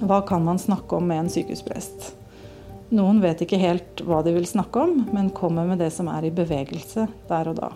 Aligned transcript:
Hva 0.00 0.22
kan 0.24 0.44
man 0.44 0.58
snakke 0.58 0.96
om 0.96 1.08
med 1.08 1.18
en 1.20 1.28
sykehusprest? 1.28 2.14
Noen 2.96 3.18
vet 3.20 3.42
ikke 3.44 3.58
helt 3.60 4.00
hva 4.08 4.22
de 4.24 4.32
vil 4.32 4.46
snakke 4.48 4.80
om, 4.80 4.94
men 5.12 5.28
kommer 5.36 5.68
med 5.68 5.82
det 5.82 5.90
som 5.92 6.08
er 6.08 6.24
i 6.24 6.32
bevegelse 6.32 7.04
der 7.28 7.50
og 7.50 7.58
da. 7.58 7.68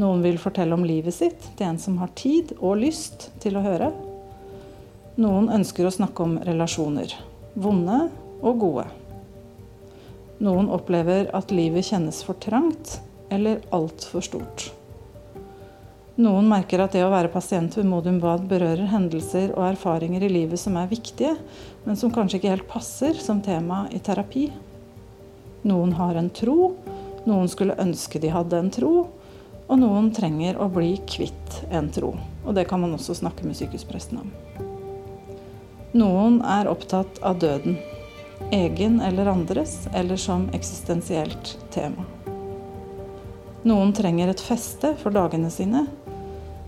Noen 0.00 0.24
vil 0.24 0.40
fortelle 0.40 0.74
om 0.74 0.86
livet 0.88 1.14
sitt 1.14 1.44
til 1.58 1.68
en 1.68 1.78
som 1.78 1.98
har 2.00 2.10
tid 2.16 2.54
og 2.56 2.80
lyst 2.80 3.28
til 3.44 3.58
å 3.60 3.64
høre. 3.66 3.90
Noen 5.20 5.50
ønsker 5.52 5.86
å 5.86 5.92
snakke 5.92 6.24
om 6.24 6.38
relasjoner. 6.48 7.12
Vonde 7.54 8.00
og 8.40 8.64
gode. 8.64 8.86
Noen 10.40 10.72
opplever 10.72 11.28
at 11.36 11.52
livet 11.54 11.86
kjennes 11.92 12.24
for 12.24 12.40
trangt 12.40 12.96
eller 13.30 13.60
altfor 13.76 14.24
stort. 14.24 14.70
Noen 16.14 16.46
merker 16.46 16.78
at 16.78 16.92
det 16.94 17.00
å 17.02 17.10
være 17.10 17.30
pasient 17.32 17.74
ved 17.74 17.88
Modum 17.90 18.20
Bad 18.22 18.44
berører 18.46 18.86
hendelser 18.92 19.50
og 19.56 19.64
erfaringer 19.72 20.22
i 20.22 20.30
livet 20.30 20.60
som 20.62 20.76
er 20.78 20.86
viktige, 20.86 21.32
men 21.82 21.98
som 21.98 22.12
kanskje 22.14 22.38
ikke 22.38 22.52
helt 22.52 22.68
passer 22.70 23.18
som 23.18 23.40
tema 23.42 23.88
i 23.90 23.98
terapi. 23.98 24.44
Noen 25.66 25.96
har 25.98 26.14
en 26.14 26.28
tro, 26.30 26.76
noen 27.26 27.50
skulle 27.50 27.74
ønske 27.82 28.20
de 28.22 28.30
hadde 28.30 28.60
en 28.62 28.70
tro, 28.70 28.92
og 29.64 29.80
noen 29.80 30.12
trenger 30.14 30.60
å 30.62 30.68
bli 30.70 30.92
kvitt 31.08 31.58
en 31.74 31.90
tro. 31.90 32.12
Og 32.44 32.54
det 32.54 32.68
kan 32.70 32.84
man 32.84 32.94
også 32.94 33.16
snakke 33.18 33.48
med 33.48 33.58
sykehuspresten 33.58 34.22
om. 34.22 34.30
Noen 35.98 36.38
er 36.46 36.70
opptatt 36.70 37.18
av 37.26 37.42
døden. 37.42 37.80
Egen 38.54 39.00
eller 39.02 39.32
andres, 39.34 39.88
eller 39.90 40.20
som 40.20 40.46
eksistensielt 40.54 41.56
tema. 41.74 42.06
Noen 43.66 43.94
trenger 43.96 44.30
et 44.30 44.46
feste 44.46 44.92
for 45.00 45.14
dagene 45.14 45.50
sine, 45.50 45.86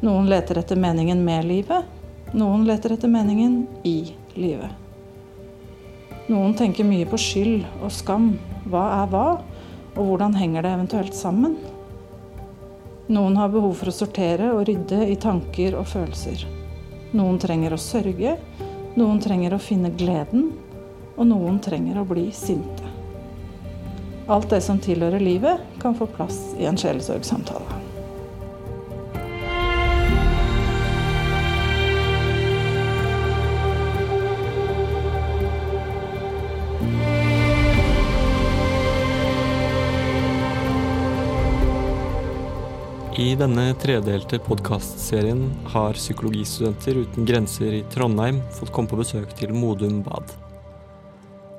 noen 0.00 0.26
leter 0.28 0.58
etter 0.58 0.76
meningen 0.76 1.24
med 1.24 1.44
livet. 1.44 1.84
Noen 2.32 2.66
leter 2.66 2.92
etter 2.92 3.08
meningen 3.08 3.66
i 3.82 4.14
livet. 4.34 4.70
Noen 6.26 6.54
tenker 6.58 6.84
mye 6.84 7.06
på 7.06 7.18
skyld 7.20 7.64
og 7.80 7.92
skam. 7.94 8.32
Hva 8.66 8.82
er 8.98 9.10
hva, 9.12 9.26
og 9.94 10.02
hvordan 10.08 10.34
henger 10.36 10.66
det 10.66 10.74
eventuelt 10.74 11.14
sammen? 11.14 11.56
Noen 13.06 13.36
har 13.38 13.52
behov 13.54 13.76
for 13.78 13.92
å 13.92 13.94
sortere 13.94 14.50
og 14.50 14.64
rydde 14.66 15.04
i 15.06 15.14
tanker 15.22 15.76
og 15.78 15.86
følelser. 15.86 16.42
Noen 17.14 17.38
trenger 17.38 17.76
å 17.76 17.80
sørge, 17.80 18.34
noen 18.98 19.22
trenger 19.22 19.54
å 19.54 19.62
finne 19.62 19.94
gleden, 19.94 20.50
og 21.14 21.30
noen 21.30 21.62
trenger 21.62 22.02
å 22.02 22.08
bli 22.08 22.26
sinte. 22.34 22.90
Alt 24.26 24.50
det 24.50 24.60
som 24.66 24.82
tilhører 24.82 25.22
livet, 25.22 25.62
kan 25.78 25.94
få 25.94 26.10
plass 26.10 26.40
i 26.58 26.66
en 26.66 26.78
sjelesorgsamtale. 26.80 27.75
I 43.16 43.30
denne 43.32 43.70
tredelte 43.80 44.36
podkastserien 44.44 45.46
har 45.72 45.96
psykologistudenter 45.96 46.98
uten 47.00 47.24
grenser 47.24 47.72
i 47.78 47.84
Trondheim 47.88 48.42
fått 48.52 48.74
komme 48.76 48.90
på 48.90 48.98
besøk 49.00 49.32
til 49.38 49.54
Modum 49.56 50.02
Bad. 50.04 50.34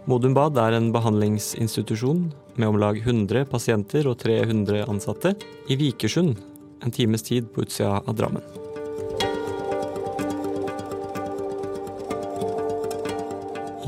Modum 0.06 0.36
Bad 0.38 0.60
er 0.62 0.78
en 0.78 0.92
behandlingsinstitusjon 0.94 2.28
med 2.62 2.68
om 2.68 2.78
lag 2.78 3.02
100 3.02 3.50
pasienter 3.50 4.06
og 4.06 4.20
300 4.22 4.86
ansatte 4.86 5.34
i 5.66 5.80
Vikersund, 5.82 6.38
en 6.86 6.94
times 6.94 7.26
tid 7.26 7.50
på 7.50 7.66
utsida 7.66 8.04
av 8.06 8.14
Drammen. 8.22 8.46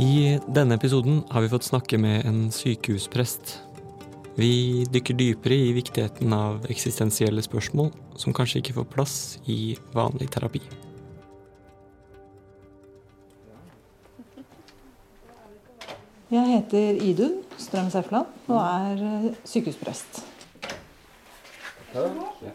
I 0.02 0.40
denne 0.50 0.82
episoden 0.82 1.22
har 1.30 1.46
vi 1.46 1.54
fått 1.54 1.70
snakke 1.70 2.02
med 2.02 2.26
en 2.26 2.48
sykehusprest 2.50 3.60
vi 4.40 4.86
dykker 4.88 5.18
dypere 5.20 5.56
i 5.56 5.72
viktigheten 5.76 6.34
av 6.34 6.64
eksistensielle 6.72 7.44
spørsmål 7.44 7.92
som 8.20 8.36
kanskje 8.36 8.62
ikke 8.62 8.78
får 8.78 8.88
plass 8.94 9.16
i 9.52 9.76
vanlig 9.96 10.30
terapi. 10.32 10.62
Jeg 16.30 16.46
heter 16.46 17.02
Idun 17.04 17.40
Strøm 17.58 17.90
Sefland 17.90 18.28
og 18.48 18.60
er 18.62 19.04
eh, 19.10 19.30
sykehusprest. 19.50 20.22
Ja, 21.96 22.06
er 22.06 22.54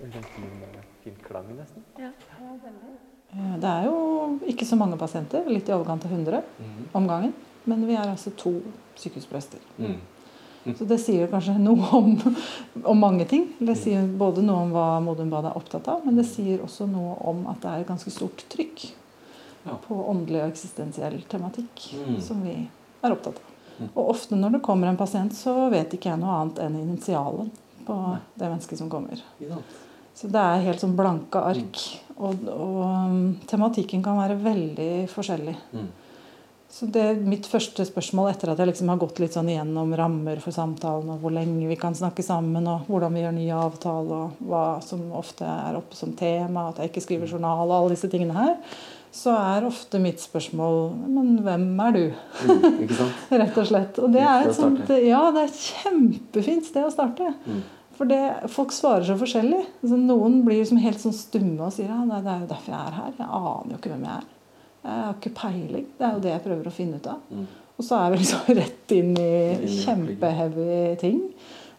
Veldig 0.00 0.24
fin 1.04 1.16
klang, 1.26 1.56
nesten. 1.58 1.84
Ja, 2.00 2.10
veldig. 2.40 3.19
Eh, 3.32 3.56
det 3.62 3.70
er 3.70 3.88
jo 3.88 4.38
ikke 4.50 4.66
så 4.66 4.78
mange 4.78 4.98
pasienter, 5.00 5.46
litt 5.48 5.68
i 5.68 5.74
overkant 5.76 6.06
av 6.06 6.14
100 6.14 6.42
mm. 6.58 6.78
om 6.92 7.10
gangen. 7.10 7.34
Men 7.68 7.84
vi 7.86 7.96
er 7.98 8.08
altså 8.08 8.32
to 8.38 8.54
sykehusprester. 8.98 9.60
Mm. 9.76 9.98
Mm. 10.64 10.74
Så 10.76 10.84
det 10.84 10.98
sier 11.00 11.28
kanskje 11.30 11.56
noe 11.60 11.88
om, 11.96 12.16
om 12.84 12.98
mange 13.00 13.24
ting. 13.28 13.46
Det 13.58 13.74
mm. 13.74 13.80
sier 13.80 14.08
både 14.22 14.44
noe 14.44 14.66
om 14.66 14.74
hva 14.74 14.88
Modum 15.04 15.30
Bad 15.32 15.48
er 15.48 15.60
opptatt 15.60 15.88
av, 15.92 16.02
men 16.04 16.18
det 16.20 16.26
sier 16.28 16.64
også 16.64 16.88
noe 16.90 17.16
om 17.30 17.46
at 17.52 17.62
det 17.62 17.70
er 17.70 17.84
et 17.84 17.92
ganske 17.92 18.12
stort 18.12 18.44
trykk 18.52 18.88
ja. 19.64 19.76
på 19.86 19.96
åndelig 20.10 20.42
og 20.42 20.50
eksistensiell 20.52 21.20
tematikk 21.30 21.86
mm. 21.96 22.18
som 22.24 22.42
vi 22.44 22.56
er 22.60 23.14
opptatt 23.14 23.40
av. 23.40 23.56
Mm. 23.80 23.88
Og 23.94 24.10
ofte 24.12 24.36
når 24.36 24.58
det 24.58 24.64
kommer 24.64 24.90
en 24.90 25.00
pasient, 25.00 25.32
så 25.36 25.70
vet 25.72 25.96
ikke 25.96 26.12
jeg 26.12 26.20
noe 26.20 26.36
annet 26.42 26.60
enn 26.66 26.76
initialen 26.82 27.48
på 27.86 27.96
det 28.34 28.44
mennesket 28.50 28.80
som 28.82 28.90
kommer. 28.92 29.22
Så 30.14 30.28
det 30.28 30.40
er 30.40 30.66
helt 30.66 30.82
sånn 30.82 30.98
blanke 30.98 31.40
ark. 31.40 31.80
Og, 32.20 32.46
og 32.52 32.78
um, 32.84 33.20
tematikken 33.48 34.04
kan 34.04 34.18
være 34.20 34.36
veldig 34.42 34.92
forskjellig. 35.12 35.56
Mm. 35.72 35.88
Så 36.70 36.86
det 36.86 37.02
er 37.02 37.16
mitt 37.26 37.48
første 37.50 37.82
spørsmål 37.82 38.28
etter 38.30 38.52
at 38.52 38.60
jeg 38.62 38.70
liksom 38.70 38.92
har 38.92 39.00
gått 39.00 39.18
litt 39.18 39.34
sånn 39.34 39.48
igjennom 39.50 39.90
rammer 39.98 40.38
for 40.42 40.54
samtalen, 40.54 41.08
og 41.10 41.24
hvor 41.24 41.34
lenge 41.34 41.66
vi 41.66 41.78
kan 41.80 41.96
snakke 41.98 42.22
sammen, 42.22 42.68
og 42.70 42.86
hvordan 42.86 43.16
vi 43.16 43.24
gjør 43.24 43.34
ny 43.34 43.48
avtale, 43.56 44.20
og 44.20 44.44
hva 44.46 44.64
som 44.86 45.02
ofte 45.18 45.48
er 45.48 45.80
oppe 45.80 45.98
som 45.98 46.14
tema, 46.14 46.68
at 46.70 46.78
jeg 46.78 46.92
ikke 46.92 47.02
skriver 47.08 47.26
mm. 47.26 47.32
journal, 47.34 47.64
og 47.66 47.76
alle 47.78 47.96
disse 47.96 48.12
tingene 48.12 48.38
her, 48.38 48.54
så 49.10 49.34
er 49.34 49.66
ofte 49.66 49.98
mitt 49.98 50.22
spørsmål 50.22 50.76
Men 51.10 51.32
hvem 51.42 51.64
er 51.82 51.96
du? 51.96 52.04
Mm, 52.46 52.92
Rett 53.40 53.56
og 53.58 53.66
slett. 53.66 53.98
Og 53.98 54.12
det 54.14 54.22
er 54.22 54.46
et 54.46 54.54
sånt 54.54 54.92
Ja, 55.02 55.24
det 55.34 55.48
er 55.48 55.56
kjempefint 55.56 56.68
sted 56.68 56.86
å 56.86 56.92
starte. 56.94 57.32
Mm. 57.42 57.64
For 58.00 58.08
det, 58.08 58.48
folk 58.48 58.70
svarer 58.72 59.04
så 59.04 59.14
forskjellig. 59.20 59.60
Altså, 59.82 59.96
noen 60.00 60.38
blir 60.46 60.62
liksom 60.62 60.78
helt 60.80 61.02
sånn 61.02 61.12
stumme 61.12 61.66
og 61.66 61.74
sier 61.74 61.90
ja, 61.92 62.00
det 62.08 62.20
er 62.32 62.44
jo 62.46 62.46
derfor 62.48 62.72
jeg 62.72 62.80
er 62.80 62.94
her. 62.96 63.10
Jeg 63.18 63.26
aner 63.28 63.74
jo 63.74 63.76
ikke 63.76 63.92
hvem 63.92 64.06
jeg 64.06 64.14
er. 64.14 64.28
Jeg 64.80 65.00
har 65.04 65.18
ikke 65.18 65.32
peiling. 65.36 65.84
Det 65.98 66.06
er 66.06 66.14
jo 66.14 66.22
det 66.24 66.32
jeg 66.32 66.42
prøver 66.46 66.70
å 66.70 66.72
finne 66.72 66.96
ut 66.96 67.10
av. 67.12 67.26
Mm. 67.28 67.44
Og 67.76 67.84
så 67.84 67.98
er 67.98 68.14
vi 68.14 68.22
liksom 68.22 68.48
rett 68.62 68.96
inn 68.96 69.12
i 69.20 69.34
kjempeheavy 69.82 70.80
ting. 71.04 71.20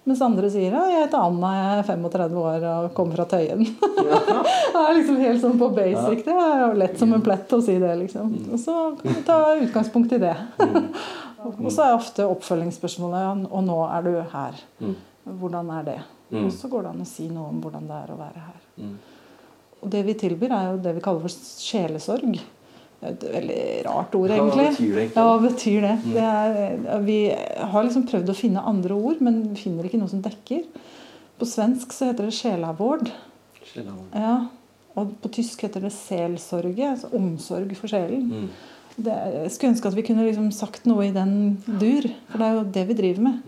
Mens 0.05 0.21
andre 0.25 0.53
sier 0.53 0.77
ja, 0.77 0.85
jeg 0.89 1.07
heter 1.07 1.25
Anna, 1.25 1.49
jeg 1.57 1.81
er 1.81 1.89
35 1.89 2.39
år 2.43 2.69
og 2.69 2.93
kommer 2.97 3.17
fra 3.17 3.25
Tøyen. 3.33 3.65
det 3.97 4.79
er 4.85 4.95
liksom 4.97 5.19
helt 5.25 5.41
sånn 5.41 5.57
på 5.57 5.73
basic. 5.73 6.25
Det 6.29 6.39
er 6.45 6.65
jo 6.67 6.71
lett 6.85 6.97
som 7.01 7.17
en 7.17 7.25
plett 7.25 7.57
å 7.57 7.63
si 7.65 7.81
det, 7.81 7.97
liksom. 8.05 8.33
Mm. 8.33 8.49
Og 8.53 8.61
så 8.61 8.81
kan 9.01 9.17
vi 9.17 9.21
ta 9.25 9.43
utgangspunkt 9.57 10.13
i 10.17 10.21
det. 10.21 10.37
Mm. 10.61 10.91
og 11.65 11.69
så 11.73 11.87
er 11.87 11.97
ofte 11.97 12.29
oppfølgingsspørsmålet 12.29 13.47
og 13.49 13.65
nå 13.65 13.85
er 13.89 14.05
du 14.05 14.19
her. 14.37 14.67
Hvordan 15.23 15.69
er 15.77 15.83
det? 15.87 15.99
Mm. 16.31 16.45
Og 16.45 16.53
så 16.55 16.69
går 16.71 16.85
det 16.85 16.93
an 16.93 17.03
å 17.03 17.09
si 17.09 17.27
noe 17.29 17.49
om 17.51 17.59
hvordan 17.63 17.89
det 17.89 17.99
er 17.99 18.13
å 18.13 18.19
være 18.19 18.45
her. 18.47 18.63
Mm. 18.81 18.95
Og 19.81 19.93
det 19.93 20.01
vi 20.07 20.17
tilbyr, 20.23 20.53
er 20.55 20.67
jo 20.71 20.81
det 20.85 20.95
vi 20.97 21.03
kaller 21.03 21.25
for 21.25 21.33
sjelesorg. 21.61 22.39
Det 23.01 23.09
er 23.09 23.15
et 23.15 23.23
veldig 23.33 23.61
rart 23.87 24.15
ord, 24.17 24.31
egentlig. 24.35 24.67
Hva 24.69 24.77
betyr 24.77 24.93
det? 24.93 25.01
egentlig? 25.01 25.17
Ja, 25.17 25.25
hva 25.25 25.37
betyr 25.41 25.85
det? 25.87 25.93
Mm. 26.03 26.11
det 26.13 26.25
er, 26.29 27.05
vi 27.07 27.19
har 27.73 27.85
liksom 27.87 28.07
prøvd 28.11 28.29
å 28.29 28.37
finne 28.37 28.65
andre 28.71 28.97
ord, 28.97 29.23
men 29.25 29.39
vi 29.49 29.63
finner 29.63 29.87
ikke 29.89 30.01
noe 30.01 30.11
som 30.11 30.21
dekker. 30.21 30.67
På 31.41 31.47
svensk 31.49 31.95
så 31.97 32.11
heter 32.11 32.29
det 32.29 32.37
sjelavård. 32.37 33.09
Ja, 34.13 34.35
og 34.99 35.15
på 35.23 35.31
tysk 35.33 35.63
heter 35.65 35.81
det 35.81 35.93
selsorge, 35.95 36.91
altså 36.91 37.09
omsorg 37.17 37.73
for 37.79 37.89
sjelen. 37.89 38.27
Mm. 38.29 38.47
Det, 39.01 39.13
jeg 39.33 39.53
skulle 39.55 39.73
ønske 39.73 39.89
at 39.89 39.97
vi 39.97 40.03
kunne 40.05 40.25
liksom 40.27 40.51
sagt 40.53 40.85
noe 40.89 41.07
i 41.07 41.13
den 41.15 41.55
dur, 41.65 42.05
for 42.29 42.41
det 42.41 42.47
er 42.47 42.57
jo 42.57 42.65
det 42.77 42.83
vi 42.89 42.97
driver 42.99 43.25
med. 43.29 43.39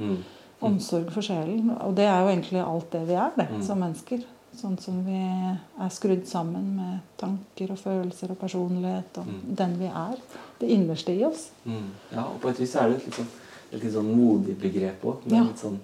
Mm. 0.63 0.69
Omsorg 0.71 1.11
for 1.11 1.25
sjelen. 1.25 1.73
Og 1.83 1.95
det 1.97 2.07
er 2.07 2.21
jo 2.23 2.31
egentlig 2.31 2.63
alt 2.63 2.89
det 2.95 3.03
vi 3.09 3.17
er 3.19 3.35
det, 3.35 3.49
mm. 3.51 3.61
som 3.67 3.83
mennesker. 3.83 4.23
Sånn 4.53 4.75
som 4.77 4.99
vi 5.01 5.17
er 5.17 5.93
skrudd 5.93 6.27
sammen 6.29 6.75
med 6.77 6.99
tanker 7.17 7.71
og 7.73 7.79
følelser 7.81 8.35
og 8.35 8.37
personlighet 8.37 9.17
og 9.21 9.29
mm. 9.29 9.39
den 9.59 9.73
vi 9.79 9.89
er. 9.89 10.19
Det 10.59 10.69
innerste 10.75 11.15
i 11.15 11.23
oss. 11.25 11.47
Mm. 11.65 11.89
Ja, 12.13 12.27
og 12.27 12.37
på 12.43 12.51
et 12.51 12.61
vis 12.61 12.75
er 12.77 12.91
det 12.91 12.99
et 12.99 13.07
litt 13.09 13.17
sånn, 13.17 13.31
et 13.71 13.79
litt 13.79 13.95
sånn 13.95 14.11
modig 14.13 14.55
begrep 14.61 15.07
òg. 15.09 15.25
Ja. 15.33 15.47
Sånn, 15.57 15.79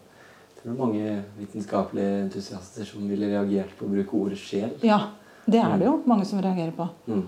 det 0.59 0.69
er 0.69 0.77
mange 0.77 1.17
vitenskapelige 1.39 2.21
entusiaster 2.27 2.85
som 2.85 3.09
ville 3.09 3.31
reagert 3.31 3.73
på 3.79 3.87
å 3.87 3.91
bruke 3.95 4.21
ordet 4.21 4.37
sjel. 4.41 4.77
Ja, 4.85 5.01
det 5.49 5.63
er 5.65 5.75
det 5.81 5.89
jo 5.89 5.97
mange 6.05 6.29
som 6.29 6.41
reagerer 6.43 6.75
på. 6.77 6.87
Mm. 7.09 7.25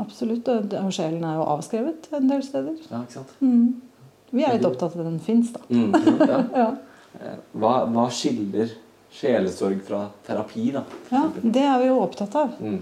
Absolutt. 0.00 0.48
Og 0.48 0.92
sjelen 0.94 1.24
er 1.26 1.36
jo 1.36 1.46
avskrevet 1.58 2.08
en 2.16 2.30
del 2.30 2.42
steder. 2.46 2.76
Ja, 2.88 3.02
ikke 3.04 3.18
sant? 3.18 3.36
Mm. 3.44 3.89
Vi 4.30 4.44
er 4.46 4.56
litt 4.56 4.68
opptatt 4.68 4.94
av 4.94 5.02
at 5.02 5.08
den 5.08 5.20
fins, 5.24 5.52
da. 5.54 5.64
Mm, 5.68 5.90
ja. 6.28 6.40
ja. 6.62 6.68
Eh, 7.18 7.36
hva, 7.58 7.74
hva, 7.90 8.06
skiller 8.14 8.72
sjelesorg 9.10 9.82
fra 9.86 10.04
terapi, 10.26 10.70
da. 10.76 10.84
Ja, 11.10 11.24
det 11.42 11.64
er 11.66 11.78
vi 11.82 11.88
jo 11.90 12.00
opptatt 12.04 12.36
av. 12.38 12.58
Mm. 12.62 12.80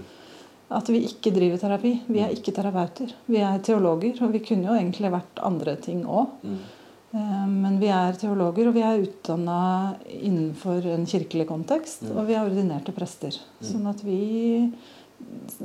At 0.77 0.89
vi 0.93 1.01
ikke 1.07 1.33
driver 1.33 1.57
terapi. 1.57 1.95
Vi 2.05 2.21
er 2.21 2.33
ikke 2.35 2.53
terapeuter. 2.53 3.15
Vi 3.25 3.39
er 3.41 3.57
teologer. 3.65 4.19
Og 4.21 4.35
vi 4.35 4.43
kunne 4.45 4.69
jo 4.69 4.75
egentlig 4.77 5.09
vært 5.09 5.41
andre 5.45 5.73
ting 5.81 6.03
òg. 6.05 6.35
Mm. 6.45 6.59
Eh, 7.17 7.47
men 7.49 7.79
vi 7.81 7.89
er 7.89 8.17
teologer, 8.21 8.69
og 8.69 8.77
vi 8.77 8.83
er 8.85 9.01
utdanna 9.01 9.61
innenfor 10.05 10.85
en 10.93 11.07
kirkelig 11.09 11.47
kontekst. 11.49 12.05
Mm. 12.05 12.13
Og 12.13 12.29
vi 12.29 12.37
er 12.37 12.45
ordinerte 12.45 12.93
prester. 12.93 13.39
Mm. 13.57 13.65
Sånn 13.71 13.89
at 13.89 14.05
vi 14.05 14.19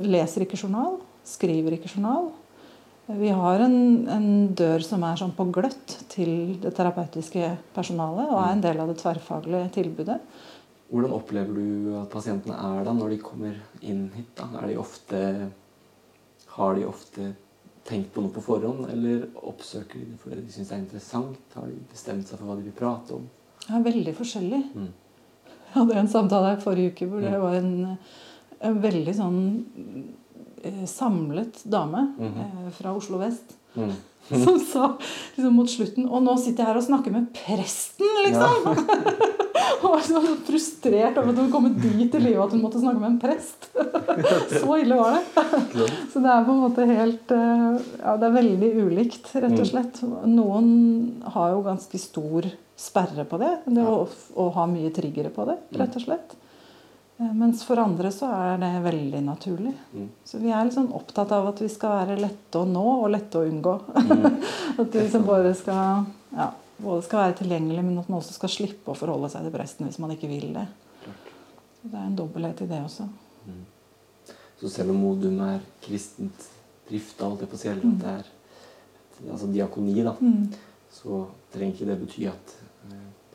leser 0.01 0.43
ikke 0.43 0.57
journal, 0.57 0.97
skriver 1.25 1.77
ikke 1.77 1.93
journal. 1.93 2.31
Vi 3.05 3.29
har 3.29 3.61
en, 3.61 4.07
en, 4.09 4.27
dør 4.57 4.81
som 4.81 5.03
er 5.05 5.19
sånn 5.19 5.35
på 5.37 5.45
gløtt 5.53 5.93
til 6.09 6.55
det 6.61 6.71
terapeutiske 6.73 7.51
personalet, 7.75 8.31
og 8.31 8.39
er 8.41 8.55
en 8.55 8.63
del 8.63 8.81
av 8.81 8.89
det 8.89 8.97
tverrfaglige 8.97 9.67
tilbudet. 9.75 10.17
Hvordan 10.89 11.13
opplever 11.13 11.53
du 11.53 11.91
at 11.99 12.09
pasientene 12.09 12.57
er 12.57 12.87
da 12.87 12.95
når 12.97 13.13
de 13.13 13.19
kommer 13.21 13.59
inn 13.85 14.07
hit? 14.15 14.31
Da? 14.37 14.49
Er 14.57 14.71
de 14.71 14.79
ofte, 14.81 15.21
har 16.57 16.75
de 16.77 16.89
ofte 16.89 17.29
tenkt 17.85 18.09
på 18.15 18.25
noe 18.25 18.33
på 18.33 18.41
forhånd, 18.41 18.89
eller 18.89 19.29
oppsøker 19.37 20.01
de 20.01 20.09
det 20.09 20.19
fordi 20.23 20.41
de 20.41 20.57
syns 20.57 20.73
det 20.73 20.77
er 20.77 20.83
interessant? 20.87 21.39
Har 21.53 21.69
de 21.69 21.77
bestemt 21.93 22.25
seg 22.25 22.41
for 22.41 22.49
hva 22.49 22.57
de 22.57 22.65
vil 22.65 22.77
prate 22.77 23.19
om? 23.19 23.29
Det 23.61 23.69
er 23.69 23.85
veldig 23.85 24.17
forskjellig. 24.17 24.63
Mm. 24.73 24.91
Jeg 25.45 25.73
hadde 25.77 26.01
en 26.01 26.13
samtale 26.17 26.55
her 26.55 26.61
forrige 26.63 26.95
uke 26.95 27.11
hvor 27.11 27.21
det 27.21 27.37
mm. 27.37 27.41
var 27.45 27.61
en, 27.61 27.73
en 28.65 28.81
veldig 28.81 29.17
sånn 29.21 29.41
samlet 30.87 31.63
dame 31.63 32.13
mm 32.17 32.31
-hmm. 32.33 32.71
fra 32.71 32.93
Oslo 32.93 33.17
vest. 33.17 33.57
Mm. 33.75 33.91
som 34.45 34.59
sa 34.59 34.97
liksom, 35.35 35.53
mot 35.53 35.69
slutten 35.69 36.07
Og 36.09 36.23
nå 36.23 36.33
sitter 36.41 36.63
jeg 36.63 36.71
her 36.71 36.79
og 36.79 36.85
snakker 36.87 37.13
med 37.13 37.27
presten, 37.35 38.07
liksom! 38.25 38.65
Ja. 38.65 39.33
og 39.85 39.91
var 39.91 40.01
så 40.05 40.21
frustrert 40.47 41.17
over 41.19 41.29
at 41.29 41.39
hun 41.39 41.51
kom 41.53 41.67
dit 41.81 42.15
i 42.15 42.21
livet 42.21 42.41
at 42.41 42.55
hun 42.55 42.63
måtte 42.63 42.81
snakke 42.81 43.01
med 43.01 43.09
en 43.11 43.19
prest. 43.21 43.67
så 44.61 44.77
ille 44.79 44.97
var 44.97 45.17
det. 45.17 45.45
så 46.13 46.21
det 46.23 46.31
er 46.31 46.47
på 46.47 46.55
en 46.55 46.63
måte 46.63 46.87
helt 46.89 47.33
eh, 47.35 47.65
Ja, 48.01 48.15
det 48.21 48.29
er 48.29 48.37
veldig 48.37 48.71
ulikt, 48.81 49.29
rett 49.35 49.51
og 49.51 49.61
mm. 49.61 49.69
slett. 49.69 50.01
Noen 50.31 50.69
har 51.35 51.53
jo 51.53 51.65
ganske 51.65 52.01
stor 52.01 52.49
sperre 52.79 53.27
på 53.29 53.39
det. 53.41 53.51
det 53.77 53.85
å, 53.85 54.07
å 54.41 54.49
ha 54.57 54.65
mye 54.69 54.91
triggere 54.95 55.31
på 55.33 55.45
det, 55.49 55.59
rett 55.79 55.99
og 55.99 56.07
slett. 56.07 56.35
Eh, 57.17 57.33
mens 57.33 57.63
for 57.63 57.79
andre 57.79 58.11
så 58.11 58.27
er 58.27 58.57
det 58.59 58.71
veldig 58.83 59.21
naturlig. 59.23 59.73
Mm. 59.93 60.07
Så 60.27 60.39
vi 60.43 60.51
er 60.51 60.65
liksom 60.67 60.91
opptatt 60.97 61.31
av 61.31 61.47
at 61.51 61.61
vi 61.63 61.69
skal 61.71 61.93
være 62.01 62.17
lette 62.19 62.59
å 62.59 62.67
nå 62.67 62.85
og 62.97 63.11
lette 63.13 63.39
å 63.39 63.47
unngå. 63.47 63.75
Mm. 63.95 64.25
at 64.81 64.89
vi 64.89 65.03
liksom 65.03 65.27
både 65.27 65.53
skal, 65.55 66.09
ja, 66.35 66.49
både 66.77 67.05
skal 67.05 67.23
være 67.23 67.37
tilgjengelig, 67.43 67.85
men 67.87 68.01
at 68.01 68.09
man 68.11 68.19
også 68.19 68.35
skal 68.35 68.51
slippe 68.51 68.91
å 68.91 68.99
forholde 68.99 69.31
seg 69.31 69.47
til 69.47 69.55
presten 69.55 69.87
hvis 69.87 70.01
man 70.03 70.11
ikke 70.15 70.31
vil 70.31 70.51
det. 70.57 70.65
Så 71.05 71.91
det 71.93 72.01
er 72.01 72.09
en 72.09 72.19
dobbelthet 72.19 72.65
i 72.65 72.69
det 72.73 72.81
også. 72.83 73.07
Mm. 73.45 73.63
Så 74.59 74.71
selv 74.73 74.91
om 74.91 74.99
Modum 74.99 75.39
er 75.45 75.63
kristent 75.85 76.49
drift, 76.89 77.19
holdt 77.21 77.45
jeg 77.45 77.51
på 77.51 77.57
å 77.57 77.61
si, 77.61 77.71
eller 77.71 77.87
at 77.93 78.03
det 78.03 78.11
er 78.11 79.31
altså 79.31 79.47
diakoni, 79.51 79.95
da, 80.03 80.15
mm. 80.19 80.87
så 80.91 81.23
trenger 81.53 81.77
ikke 81.77 81.89
det 81.89 81.97
bety 82.01 82.27
at 82.29 82.55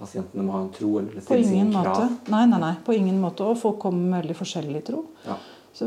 pasientene 0.01 0.45
må 0.47 0.57
ha 0.57 0.65
en 0.65 0.75
tro 0.75 0.91
eller 0.99 1.25
stille 1.25 1.47
ingen? 1.47 1.73
Måte. 1.77 2.09
Nei, 2.33 2.45
nei, 2.51 2.61
nei, 2.63 2.75
på 2.87 2.97
ingen 2.97 3.21
måte. 3.23 3.47
Og 3.47 3.59
folk 3.61 3.81
kommer 3.83 4.03
med 4.03 4.23
veldig 4.23 4.39
forskjellig 4.41 4.85
tro. 4.89 5.05
Ja. 5.27 5.39
Så, 5.73 5.87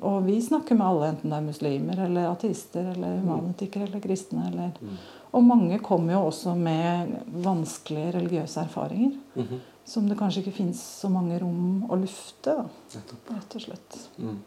og 0.00 0.22
vi 0.24 0.38
snakker 0.42 0.78
med 0.78 0.86
alle, 0.86 1.08
enten 1.12 1.32
det 1.32 1.36
er 1.36 1.44
muslimer 1.44 1.98
eller 2.06 2.30
ateister 2.30 2.86
eller 2.94 3.18
humanitikere 3.20 3.88
eller 3.88 4.00
kristne. 4.04 4.46
Eller, 4.48 4.70
mm. 4.80 5.02
Og 5.36 5.44
mange 5.44 5.80
kommer 5.84 6.16
jo 6.16 6.22
også 6.30 6.54
med 6.58 7.12
vanskelige 7.44 8.14
religiøse 8.16 8.64
erfaringer. 8.64 9.18
Mm 9.34 9.46
-hmm. 9.46 9.60
Som 9.84 10.08
det 10.08 10.18
kanskje 10.18 10.40
ikke 10.40 10.56
fins 10.56 10.80
så 11.00 11.08
mange 11.08 11.38
rom 11.38 11.84
å 11.90 11.96
lufte. 11.96 12.56
Da, 12.94 13.04
rett 13.34 13.54
og 13.54 13.62
slett. 13.62 14.08
Mm. 14.18 14.38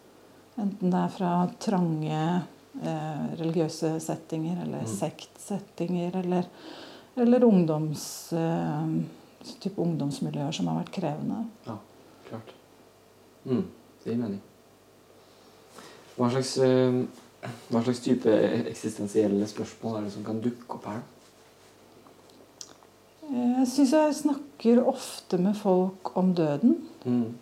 Enten 0.58 0.92
det 0.92 1.00
er 1.00 1.08
fra 1.08 1.50
trange 1.60 2.42
eh, 2.82 3.26
religiøse 3.40 4.00
settinger 4.00 4.62
eller 4.64 4.86
mm. 4.86 4.88
sektsettinger 4.88 6.16
eller 6.16 6.46
eller 7.16 7.44
ungdoms, 7.44 8.34
eh, 8.34 8.88
type 9.60 9.82
ungdomsmiljøer 9.82 10.52
som 10.56 10.68
har 10.72 10.82
vært 10.82 10.94
krevende. 10.96 11.44
Ja, 11.68 11.78
klart. 12.30 12.54
Mm, 13.46 13.66
det 14.04 14.12
gir 14.12 14.22
mening. 14.22 14.42
Hva 16.16 16.30
slags, 16.30 16.58
eh, 16.58 17.04
hva 17.70 17.84
slags 17.84 18.00
type 18.00 18.34
eksistensielle 18.70 19.48
spørsmål 19.48 19.98
er 19.98 20.08
det 20.08 20.14
som 20.14 20.24
kan 20.24 20.42
dukke 20.42 20.78
opp 20.78 20.86
her? 20.86 21.02
Jeg 23.34 23.68
syns 23.68 23.92
jeg 23.92 24.16
snakker 24.16 24.84
ofte 24.86 25.38
med 25.38 25.56
folk 25.56 26.18
om 26.18 26.34
døden. 26.36 26.76
Mm. 27.06 27.34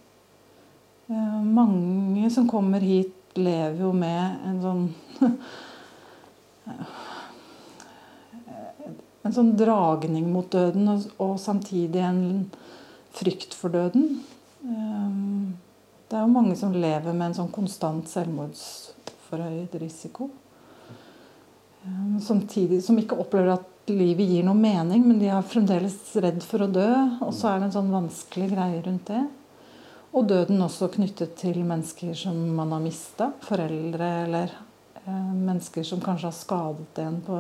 Eh, 1.10 1.42
mange 1.44 2.30
som 2.32 2.48
kommer 2.48 2.80
hit, 2.80 3.16
lever 3.36 3.80
jo 3.80 3.92
med 3.96 4.40
en 4.46 4.62
sånn 4.62 4.82
en 9.22 9.36
sånn 9.36 9.56
dragning 9.58 10.30
mot 10.34 10.48
døden, 10.52 10.88
og, 10.90 11.10
og, 11.22 11.34
samtidig 11.42 12.02
en 12.06 12.22
frykt 13.16 13.56
for 13.58 13.74
døden. 13.74 14.22
Um, 14.66 15.58
det 16.10 16.18
er 16.18 16.26
jo 16.26 16.34
mange 16.34 16.56
som 16.60 16.74
lever 16.76 17.14
med 17.14 17.30
en 17.30 17.38
sånn 17.42 17.52
konstant 17.54 18.10
selvmordsforhøyet 18.12 19.76
risiko. 19.82 20.30
Um, 21.86 22.18
samtidig 22.22 22.82
som 22.86 22.98
ikke 23.02 23.20
opplever 23.22 23.56
at 23.56 23.92
livet 23.92 24.30
gir 24.30 24.46
noe 24.46 24.58
mening, 24.58 25.04
men 25.08 25.20
de 25.22 25.30
er 25.32 25.46
fremdeles 25.46 25.98
redd 26.22 26.42
for 26.46 26.66
å 26.66 26.72
dø. 26.72 26.90
Og 27.26 27.34
så 27.36 27.52
er 27.52 27.60
det 27.60 27.70
en 27.70 27.78
sånn 27.78 27.94
vanskelig 27.94 28.50
greie 28.54 28.82
rundt 28.86 29.12
det. 29.12 29.22
Og 30.12 30.28
døden 30.28 30.60
også 30.64 30.90
knyttet 30.92 31.38
til 31.40 31.62
mennesker 31.64 32.16
som 32.20 32.38
man 32.58 32.74
har 32.76 32.84
mista. 32.84 33.30
Foreldre 33.46 34.10
eller 34.26 34.52
eh, 35.06 35.30
mennesker 35.36 35.86
som 35.88 36.02
kanskje 36.04 36.28
har 36.28 36.36
skadet 36.36 37.00
en 37.06 37.22
på 37.24 37.38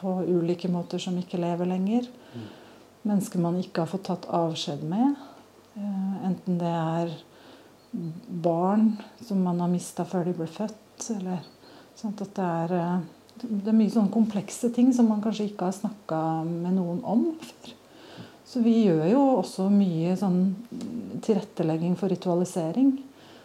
på 0.00 0.16
ulike 0.26 0.70
måter 0.72 1.02
som 1.02 1.18
ikke 1.20 1.40
lever 1.40 1.68
lenger. 1.68 2.08
Mm. 2.34 2.48
Mennesker 3.02 3.40
man 3.40 3.58
ikke 3.60 3.84
har 3.84 3.90
fått 3.90 4.08
tatt 4.08 4.28
avskjed 4.28 4.82
med. 4.88 5.16
Eh, 5.76 6.14
enten 6.28 6.58
det 6.60 6.74
er 6.74 7.14
barn 8.28 8.92
som 9.26 9.42
man 9.42 9.60
har 9.60 9.70
mista 9.70 10.04
før 10.04 10.28
de 10.28 10.36
ble 10.36 10.46
født, 10.50 11.10
eller 11.16 11.42
sånn 11.98 12.14
at 12.14 12.34
det 12.36 12.46
er, 12.46 12.74
eh, 12.78 13.42
det 13.42 13.72
er 13.72 13.76
mye 13.76 13.92
sånne 13.92 14.14
komplekse 14.14 14.70
ting 14.74 14.92
som 14.92 15.08
man 15.08 15.22
kanskje 15.24 15.50
ikke 15.50 15.70
har 15.70 15.76
snakka 15.76 16.20
med 16.46 16.76
noen 16.76 17.04
om 17.04 17.30
før. 17.40 17.76
Så 18.50 18.60
vi 18.64 18.80
gjør 18.82 19.04
jo 19.06 19.20
også 19.38 19.68
mye 19.70 20.16
sånn 20.18 20.40
tilrettelegging 21.22 21.94
for 21.96 22.10
ritualisering. 22.10 22.96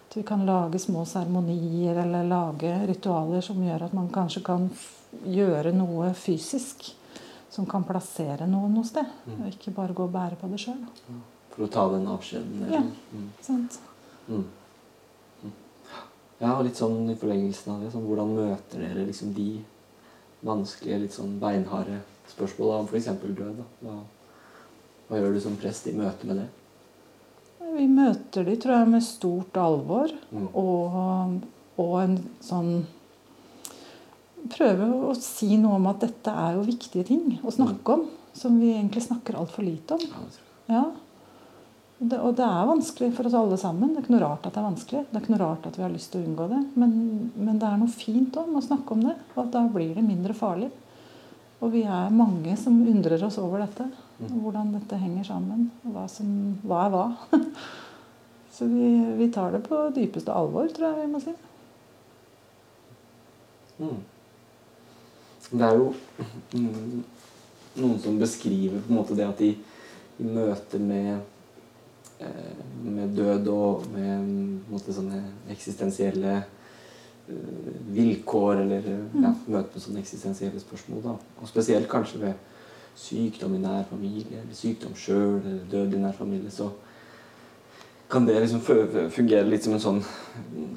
At 0.07 0.15
vi 0.17 0.23
kan 0.25 0.45
lage 0.47 0.79
små 0.81 1.03
seremonier 1.05 1.99
eller 2.01 2.25
lage 2.25 2.71
ritualer 2.89 3.43
som 3.45 3.61
gjør 3.61 3.85
at 3.85 3.93
man 3.93 4.09
kanskje 4.09 4.41
kan 4.47 4.65
gjøre 5.23 5.71
noe 5.75 6.11
fysisk 6.17 6.89
som 7.55 7.67
kan 7.69 7.85
plassere 7.87 8.47
noen 8.49 8.73
noe 8.75 8.87
sted. 8.87 9.07
Mm. 9.25 9.39
Og 9.39 9.53
ikke 9.53 9.73
bare 9.75 9.95
gå 9.95 10.05
og 10.07 10.13
bære 10.13 10.39
på 10.39 10.49
det 10.51 10.59
sjøl. 10.65 10.81
For 11.53 11.67
å 11.67 11.71
ta 11.71 11.85
den 11.93 12.07
avskjeden? 12.11 12.65
Ja. 12.71 12.81
Mm. 13.13 13.29
sant. 13.45 13.77
Mm. 14.27 14.41
mm. 15.43 15.53
Ja, 16.41 16.57
og 16.57 16.65
litt 16.67 16.81
sånn 16.81 17.07
i 17.13 17.15
forlengelsen 17.19 17.71
av 17.71 17.85
det, 17.85 17.93
sånn, 17.93 18.03
hvordan 18.09 18.33
møter 18.35 18.83
dere 18.83 19.05
liksom 19.07 19.31
de 19.37 19.49
vanskelige, 20.45 21.05
litt 21.05 21.15
sånn 21.15 21.37
beinharde 21.39 22.01
spørsmåla 22.33 22.81
om 22.83 22.91
f.eks. 22.91 23.07
død? 23.23 23.61
Da? 23.61 23.67
Hva, 23.85 23.95
hva, 25.07 25.21
gjør 25.21 25.37
du 25.37 25.41
som 25.45 25.55
prest 25.61 25.87
i 25.87 25.95
møte 25.95 26.27
med 26.27 26.43
det? 26.43 26.49
Vi 27.75 27.87
møter 27.87 28.45
de, 28.47 28.57
tror 28.59 28.81
jeg, 28.81 28.91
med 28.91 29.03
stort 29.03 29.55
alvor 29.57 30.11
mm. 30.11 30.51
og, 30.59 31.39
og 31.81 31.95
en 32.03 32.19
sånn 32.43 32.73
prøve 34.51 34.89
å 35.09 35.15
si 35.19 35.55
noe 35.61 35.79
om 35.79 35.89
at 35.91 36.03
dette 36.03 36.31
er 36.31 36.57
jo 36.57 36.67
viktige 36.67 37.07
ting 37.07 37.39
å 37.43 37.53
snakke 37.53 37.97
om. 37.97 38.05
Som 38.35 38.57
vi 38.59 38.73
egentlig 38.73 39.05
snakker 39.05 39.37
altfor 39.39 39.63
lite 39.63 39.95
om. 39.95 40.23
Ja. 40.67 40.83
Det, 41.97 42.17
og 42.19 42.33
det 42.35 42.43
er 42.43 42.67
vanskelig 42.67 43.13
for 43.15 43.29
oss 43.29 43.37
alle 43.39 43.57
sammen. 43.59 43.93
Det 43.93 44.01
er 44.01 44.03
ikke 44.03 44.15
noe 44.17 44.25
rart 44.25 44.47
at 44.47 44.57
det 44.57 44.59
er 44.59 44.67
vanskelig. 44.67 45.03
Det 45.07 45.15
er 45.15 45.23
ikke 45.23 45.33
noe 45.33 45.43
rart 45.45 45.69
at 45.69 45.77
vi 45.79 45.85
har 45.85 45.93
lyst 45.93 46.11
til 46.11 46.19
å 46.19 46.27
unngå 46.27 46.47
det. 46.51 46.61
Men, 46.75 46.97
men 47.37 47.61
det 47.61 47.69
er 47.69 47.77
noe 47.79 47.93
fint 47.93 48.35
om 48.41 48.57
å 48.59 48.63
snakke 48.65 48.97
om 48.97 49.05
det. 49.07 49.15
Og 49.39 49.47
da 49.53 49.63
blir 49.71 49.93
det 49.95 50.03
mindre 50.03 50.35
farlig. 50.35 50.67
Og 51.63 51.71
vi 51.71 51.85
er 51.87 52.11
mange 52.13 52.57
som 52.59 52.81
undrer 52.83 53.23
oss 53.23 53.39
over 53.39 53.63
dette. 53.63 53.87
Og 54.19 54.27
mm. 54.27 54.41
hvordan 54.43 54.73
dette 54.75 54.99
henger 54.99 55.29
sammen. 55.29 55.69
Og 55.85 55.95
hva, 55.95 56.03
som, 56.11 56.27
hva 56.67 56.83
er 56.83 56.93
hva. 56.93 57.05
Så 58.55 58.67
vi, 58.71 58.89
vi, 59.19 59.29
tar 59.31 59.55
det 59.55 59.63
på 59.65 59.79
dypeste 59.95 60.31
alvor, 60.31 60.67
tror 60.71 60.91
jeg 60.91 60.99
vi 61.01 61.07
må 61.11 61.19
si. 61.23 61.33
Mm. 63.79 63.97
Det 65.51 65.61
er 65.61 65.77
jo 65.77 65.93
noen 67.75 67.97
som 68.01 68.19
beskriver 68.19 68.81
på 68.81 68.91
en 68.91 68.99
måte 68.99 69.17
det 69.17 69.27
at 69.27 69.41
de 69.41 69.53
i 70.15 70.23
møte 70.23 70.79
med, 70.79 71.19
eh, 72.23 72.59
med 72.83 73.15
død 73.17 73.47
og 73.51 73.87
med 73.91 74.29
måte, 74.71 74.95
sånne 74.95 75.21
eksistensielle 75.51 76.37
eh, 76.39 77.73
vilkår 77.97 78.63
eller 78.63 78.87
mm. 78.87 79.21
ja, 79.25 79.33
møte 79.57 79.75
med 79.75 79.83
sånne 79.83 80.03
eksistensielle 80.03 80.61
spørsmål. 80.63 81.03
Da. 81.03 81.17
Og 81.41 81.51
spesielt 81.51 81.91
kanskje 81.91 82.23
ved 82.23 82.33
sykdom 82.95 83.57
i 83.57 83.59
nær 83.59 83.83
familie, 83.89 84.39
eller 84.39 84.55
sykdom 84.55 84.95
sjøl, 84.95 85.41
eller 85.43 85.63
død 85.71 85.97
i 85.97 86.03
nær 86.05 86.17
familie, 86.17 86.51
så 86.51 86.71
Kan 88.05 88.25
det 88.25 88.35
liksom 88.39 88.61
fungere 89.09 89.47
litt 89.49 89.63
som 89.65 89.73
en 89.73 89.81
sånn 89.81 90.01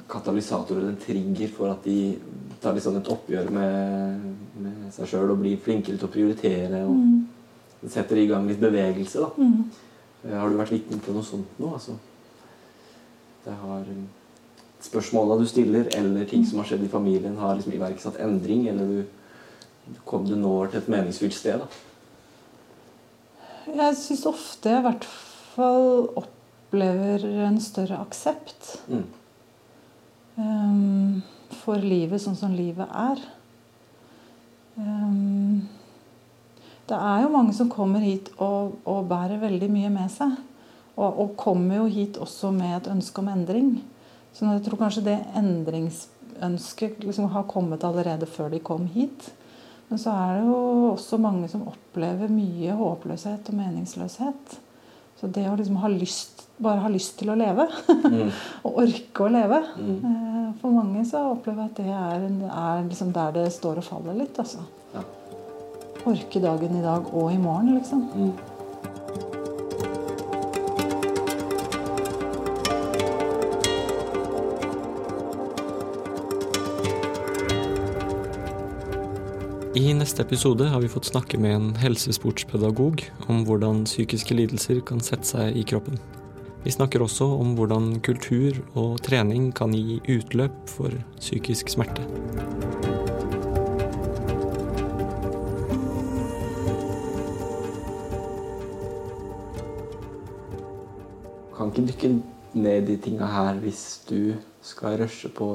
katalysator 0.09 0.79
eller 0.79 0.95
en 0.95 0.97
trigger 0.97 1.51
for 1.53 1.69
at 1.69 1.83
de 1.85 2.17
tar 2.59 2.73
liksom 2.73 2.97
et 2.97 3.11
oppgjør 3.13 3.51
med 3.53 4.58
seg 4.99 5.13
sjøl 5.13 5.33
og 5.33 5.41
blir 5.41 5.59
flinkere 5.63 5.97
til 5.97 6.07
å 6.07 6.13
prioritere? 6.13 6.83
og 6.85 6.95
mm. 6.95 7.89
Setter 7.89 8.19
i 8.19 8.27
gang 8.27 8.47
litt 8.47 8.59
bevegelse, 8.59 9.23
da. 9.23 9.29
Mm. 9.39 9.89
Eh, 10.25 10.35
har 10.35 10.49
du 10.51 10.57
vært 10.59 10.73
vitne 10.75 10.99
til 11.03 11.15
noe 11.15 11.25
sånt 11.25 11.59
nå? 11.61 11.73
Altså, 11.77 11.95
det 13.45 13.55
har 13.63 13.91
Spørsmåla 14.79 15.35
du 15.35 15.43
stiller, 15.43 15.89
eller 15.91 16.23
ting 16.23 16.45
som 16.47 16.61
har 16.61 16.69
skjedd 16.69 16.85
i 16.85 16.91
familien, 16.91 17.35
har 17.35 17.57
liksom 17.57 17.73
iverksatt 17.75 18.19
endring, 18.23 18.61
eller 18.71 18.87
du, 18.87 19.97
kom 20.07 20.23
du 20.23 20.37
nå 20.39 20.53
til 20.69 20.79
et 20.79 20.87
meningsfylt 20.87 21.35
sted? 21.35 21.59
da? 21.59 21.67
Jeg 23.67 23.97
syns 23.99 24.23
ofte 24.29 24.71
jeg 24.71 24.79
i 24.79 24.85
hvert 24.85 25.07
fall 25.57 26.07
opplever 26.21 27.25
en 27.49 27.59
større 27.61 27.99
aksept. 27.99 28.77
Mm. 28.87 29.03
Um, 30.39 31.19
for 31.65 31.83
livet 31.83 32.23
sånn 32.23 32.39
som 32.39 32.55
livet 32.55 32.87
er. 32.87 33.19
Um, 34.79 35.67
det 36.89 36.97
er 36.97 37.23
jo 37.23 37.33
mange 37.33 37.53
som 37.53 37.69
kommer 37.69 38.01
hit 38.01 38.31
og, 38.41 38.79
og 38.87 39.09
bærer 39.09 39.41
veldig 39.41 39.69
mye 39.71 39.89
med 39.93 40.11
seg. 40.13 40.37
Og, 40.99 41.09
og, 41.09 41.35
kommer 41.39 41.79
jo 41.79 41.89
hit 41.91 42.17
også 42.19 42.51
med 42.51 42.75
et 42.75 42.89
ønske 42.91 43.21
om 43.21 43.29
endring. 43.31 43.75
Så 44.33 44.47
jeg 44.49 44.63
tror 44.65 44.81
kanskje 44.81 45.05
det 45.05 45.17
endringsønsket 45.37 47.03
liksom 47.05 47.29
har 47.33 47.47
kommet 47.49 47.85
allerede 47.87 48.27
før 48.29 48.49
de 48.51 48.59
kom 48.63 48.87
hit. 48.91 49.29
Men 49.89 50.01
så 50.01 50.13
er 50.13 50.39
det 50.39 50.47
jo 50.49 50.57
også 50.91 51.17
mange 51.21 51.47
som 51.49 51.67
opplever 51.69 52.31
mye 52.31 52.75
håpløshet 52.77 53.47
og 53.49 53.57
meningsløshet. 53.57 54.59
Så 55.19 55.27
det 55.35 55.45
å 55.49 55.55
liksom 55.59 55.79
ha 55.83 55.89
lyst, 55.91 56.45
bare 56.63 56.83
ha 56.83 56.91
lyst 56.91 57.17
til 57.19 57.31
å 57.33 57.37
leve, 57.39 57.67
mm. 57.89 58.29
og 58.65 58.83
orke 58.85 59.25
å 59.25 59.31
leve 59.33 59.61
mm. 59.75 59.95
Eh, 60.09 60.51
for 60.61 60.73
mange 60.73 61.03
så 61.05 61.21
opplever 61.33 61.67
jeg 61.67 61.71
at 61.71 61.81
det 61.81 61.89
er, 61.93 62.23
er 62.49 62.85
liksom 62.87 63.11
der 63.15 63.35
det 63.35 63.49
står 63.53 63.81
og 63.81 63.85
faller 63.85 64.17
litt. 64.17 64.39
altså. 64.41 64.63
Ja. 64.95 65.03
Orke 66.09 66.41
dagen 66.41 66.79
i 66.79 66.85
dag 66.85 67.11
og 67.13 67.33
i 67.33 67.41
morgen, 67.41 67.75
liksom. 67.77 68.07
Mm. 68.15 68.48
I 79.79 79.93
neste 79.93 80.21
episode 80.21 80.65
har 80.67 80.81
vi 80.81 80.89
fått 80.91 81.05
snakke 81.07 81.37
med 81.39 81.53
en 81.55 81.67
helsesportspedagog 81.79 82.99
om 83.31 83.45
hvordan 83.47 83.85
psykiske 83.87 84.35
lidelser 84.35 84.81
kan 84.83 84.99
sette 84.99 85.23
seg 85.29 85.55
i 85.55 85.61
kroppen. 85.63 85.95
Vi 86.65 86.73
snakker 86.75 86.99
også 87.05 87.23
om 87.39 87.53
hvordan 87.55 88.01
kultur 88.03 88.57
og 88.73 88.97
trening 89.05 89.53
kan 89.55 89.71
gi 89.71 90.01
utløp 90.11 90.57
for 90.67 90.91
psykisk 91.21 91.71
smerte. 91.71 92.03
Kan 101.55 101.71
ikke 101.71 101.85
dykke 101.93 102.09
ned 102.65 102.91
i 102.91 102.97
tinga 103.05 103.29
her 103.31 103.61
hvis 103.63 103.85
du 104.09 104.33
skal 104.59 104.99
rushe 105.05 105.31
på 105.31 105.53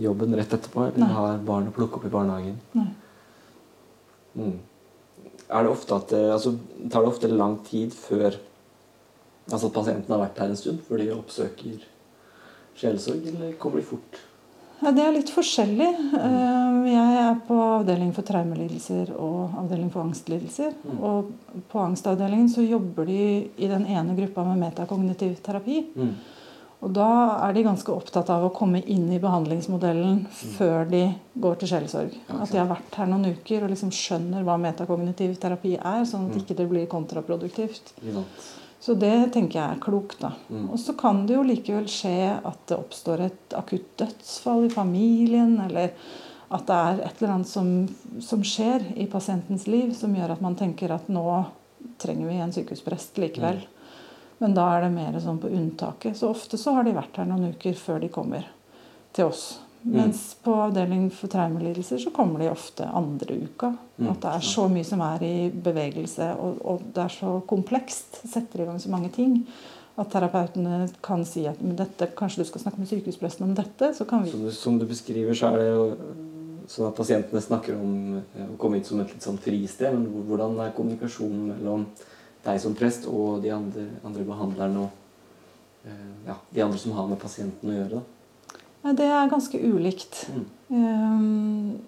jobben 0.00 0.32
rett 0.38 0.56
etterpå, 0.56 0.86
eller 0.88 1.04
Nei. 1.04 1.12
har 1.18 1.44
barn 1.44 1.68
å 1.68 1.76
plukke 1.76 2.00
opp 2.00 2.08
i 2.08 2.14
barnehagen. 2.16 2.56
Nei. 2.78 2.88
Mm. 4.34 4.58
Er 5.48 5.64
det 5.64 5.72
ofte 5.72 5.96
at 5.96 6.12
eh, 6.12 6.32
altså, 6.34 6.54
Tar 6.90 7.04
det 7.04 7.12
ofte 7.12 7.30
lang 7.32 7.58
tid 7.66 7.94
før 7.96 8.36
altså, 9.48 9.70
pasienten 9.72 10.12
har 10.12 10.24
vært 10.26 10.40
her 10.42 10.52
en 10.52 10.60
stund, 10.60 10.82
før 10.88 11.02
de 11.02 11.12
oppsøker 11.14 11.86
sjelesorg, 12.78 13.24
eller 13.32 13.54
kommer 13.60 13.80
de 13.80 13.88
fort? 13.88 14.20
Ja, 14.78 14.92
det 14.94 15.02
er 15.02 15.14
litt 15.16 15.30
forskjellig. 15.34 15.88
Mm. 16.12 16.84
Jeg 16.86 17.14
er 17.18 17.38
på 17.48 17.56
avdeling 17.58 18.12
for 18.14 18.26
traumelidelser 18.26 19.10
og 19.18 19.56
avdeling 19.64 19.88
for 19.90 20.06
angstlidelser. 20.06 20.76
Mm. 20.86 21.00
Og 21.02 21.62
på 21.72 21.80
angstavdelingen 21.82 22.46
så 22.52 22.62
jobber 22.62 23.08
de 23.08 23.22
i 23.58 23.70
den 23.70 23.88
ene 23.90 24.14
gruppa 24.20 24.44
med 24.46 24.62
metakognitiv 24.62 25.40
terapi. 25.42 25.80
Mm. 25.98 26.12
Og 26.78 26.92
da 26.94 27.08
er 27.42 27.56
de 27.56 27.64
ganske 27.66 27.90
opptatt 27.90 28.28
av 28.30 28.44
å 28.46 28.52
komme 28.54 28.78
inn 28.86 29.08
i 29.10 29.18
behandlingsmodellen 29.22 30.20
mm. 30.22 30.52
før 30.54 30.86
de 30.90 31.02
går 31.42 31.58
til 31.58 31.72
sjelesorg. 31.72 32.14
Ja, 32.28 32.36
at 32.44 32.52
de 32.54 32.60
har 32.60 32.70
vært 32.70 33.00
her 33.00 33.10
noen 33.10 33.34
uker 33.34 33.66
og 33.66 33.72
liksom 33.72 33.90
skjønner 33.94 34.46
hva 34.46 34.54
metakognitiv 34.62 35.34
terapi 35.42 35.74
er, 35.74 36.04
sånn 36.06 36.28
at 36.28 36.36
mm. 36.36 36.44
ikke 36.44 36.58
det 36.60 36.68
blir 36.70 36.86
kontraproduktivt. 36.92 37.92
Ja. 38.06 38.22
Så 38.78 38.94
det 38.94 39.32
tenker 39.34 39.58
jeg 39.58 39.74
er 39.74 39.82
klokt. 39.82 40.20
da. 40.22 40.32
Mm. 40.48 40.68
Og 40.70 40.78
så 40.78 40.94
kan 40.98 41.24
det 41.26 41.34
jo 41.34 41.42
likevel 41.46 41.88
skje 41.90 42.38
at 42.38 42.60
det 42.70 42.78
oppstår 42.78 43.26
et 43.26 43.58
akutt 43.58 43.90
dødsfall 43.98 44.68
i 44.68 44.72
familien, 44.72 45.56
eller 45.66 45.96
at 46.54 46.68
det 46.68 46.76
er 46.76 47.00
et 47.08 47.18
eller 47.18 47.34
annet 47.34 47.50
som, 47.50 47.72
som 48.24 48.44
skjer 48.46 48.86
i 48.96 49.08
pasientens 49.10 49.66
liv 49.68 49.90
som 49.98 50.14
gjør 50.16 50.36
at 50.36 50.44
man 50.44 50.56
tenker 50.56 50.94
at 50.94 51.10
nå 51.12 51.26
trenger 51.98 52.30
vi 52.30 52.38
en 52.38 52.54
sykehusprest 52.54 53.18
likevel. 53.18 53.58
Mm. 53.66 53.77
Men 54.38 54.54
da 54.54 54.66
er 54.76 54.86
det 54.86 54.92
mer 54.94 55.16
sånn 55.22 55.40
på 55.42 55.50
unntaket. 55.50 56.16
Så 56.18 56.30
ofte 56.30 56.58
så 56.60 56.76
har 56.76 56.86
de 56.86 56.94
vært 56.96 57.18
her 57.18 57.26
noen 57.26 57.54
uker 57.54 57.74
før 57.78 58.02
de 58.02 58.10
kommer 58.12 58.46
til 59.16 59.30
oss. 59.30 59.46
Mm. 59.82 59.94
Mens 59.94 60.22
på 60.42 60.52
avdeling 60.58 61.06
for 61.14 61.30
traumelidelser 61.30 62.00
så 62.02 62.12
kommer 62.14 62.42
de 62.42 62.50
ofte 62.50 62.86
andre 62.86 63.38
uka. 63.46 63.72
Mm. 63.96 64.10
At 64.12 64.22
det 64.22 64.34
er 64.34 64.46
så 64.50 64.68
mye 64.70 64.86
som 64.86 65.02
er 65.06 65.24
i 65.26 65.34
bevegelse, 65.50 66.30
og, 66.38 66.62
og 66.66 66.86
det 66.94 67.04
er 67.06 67.14
så 67.14 67.32
komplekst. 67.50 68.22
Setter 68.26 68.62
i 68.62 68.68
gang 68.68 68.78
så 68.82 68.92
mange 68.94 69.10
ting. 69.14 69.40
At 69.98 70.12
terapeutene 70.14 70.84
kan 71.02 71.24
si 71.26 71.44
at 71.50 71.58
dette, 71.58 72.10
kanskje 72.18 72.44
du 72.44 72.50
skal 72.50 72.62
snakke 72.62 72.82
med 72.82 72.90
sykehuspresten 72.90 73.48
om 73.48 73.54
dette. 73.58 73.92
så 73.94 74.06
kan 74.06 74.22
vi... 74.22 74.30
Som 74.30 74.44
du, 74.46 74.52
som 74.54 74.78
du 74.78 74.86
beskriver, 74.86 75.34
så 75.34 75.50
er 75.50 75.62
det 75.62 75.70
jo 75.72 75.86
sånn 76.68 76.90
at 76.90 76.98
pasientene 76.98 77.42
snakker 77.42 77.78
om 77.78 78.20
å 78.20 78.58
komme 78.60 78.78
hit 78.78 78.90
som 78.90 79.00
et 79.02 79.10
litt 79.14 79.24
sånn 79.24 79.40
fristed. 79.42 79.94
Men 79.94 80.26
hvordan 80.28 80.58
er 80.62 80.74
kommunikasjonen 80.76 81.54
mellom 81.54 81.88
deg 82.48 82.62
som 82.62 82.76
prest 82.78 83.06
og 83.10 83.42
de 83.44 83.52
andre, 83.54 83.86
andre 84.06 84.24
behandlerne 84.26 84.86
og 84.86 85.86
eh, 85.88 86.14
ja, 86.28 86.38
de 86.54 86.64
andre 86.64 86.80
som 86.80 86.96
har 86.98 87.08
med 87.10 87.20
pasienten 87.22 87.70
å 87.70 87.76
gjøre? 87.76 88.00
Da? 88.00 88.58
Ja, 88.84 88.96
det 88.96 89.08
er 89.10 89.30
ganske 89.30 89.60
ulikt. 89.60 90.24
Mm. 90.32 90.44
Um, 90.68 91.78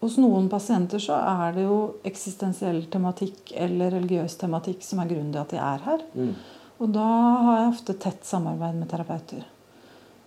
hos 0.00 0.16
noen 0.16 0.48
pasienter 0.48 1.02
så 1.02 1.18
er 1.18 1.56
det 1.58 1.66
jo 1.66 1.80
eksistensiell 2.08 2.86
tematikk 2.92 3.52
eller 3.52 3.92
religiøs 3.98 4.38
tematikk 4.40 4.84
som 4.86 5.02
er 5.02 5.10
grunnen 5.10 5.34
til 5.34 5.42
at 5.42 5.52
de 5.52 5.60
er 5.60 5.86
her. 5.86 6.04
Mm. 6.16 6.34
Og 6.80 6.92
da 6.94 7.08
har 7.44 7.58
jeg 7.58 7.72
ofte 7.74 7.96
tett 8.00 8.24
samarbeid 8.24 8.78
med 8.80 8.88
terapeuter. 8.88 9.44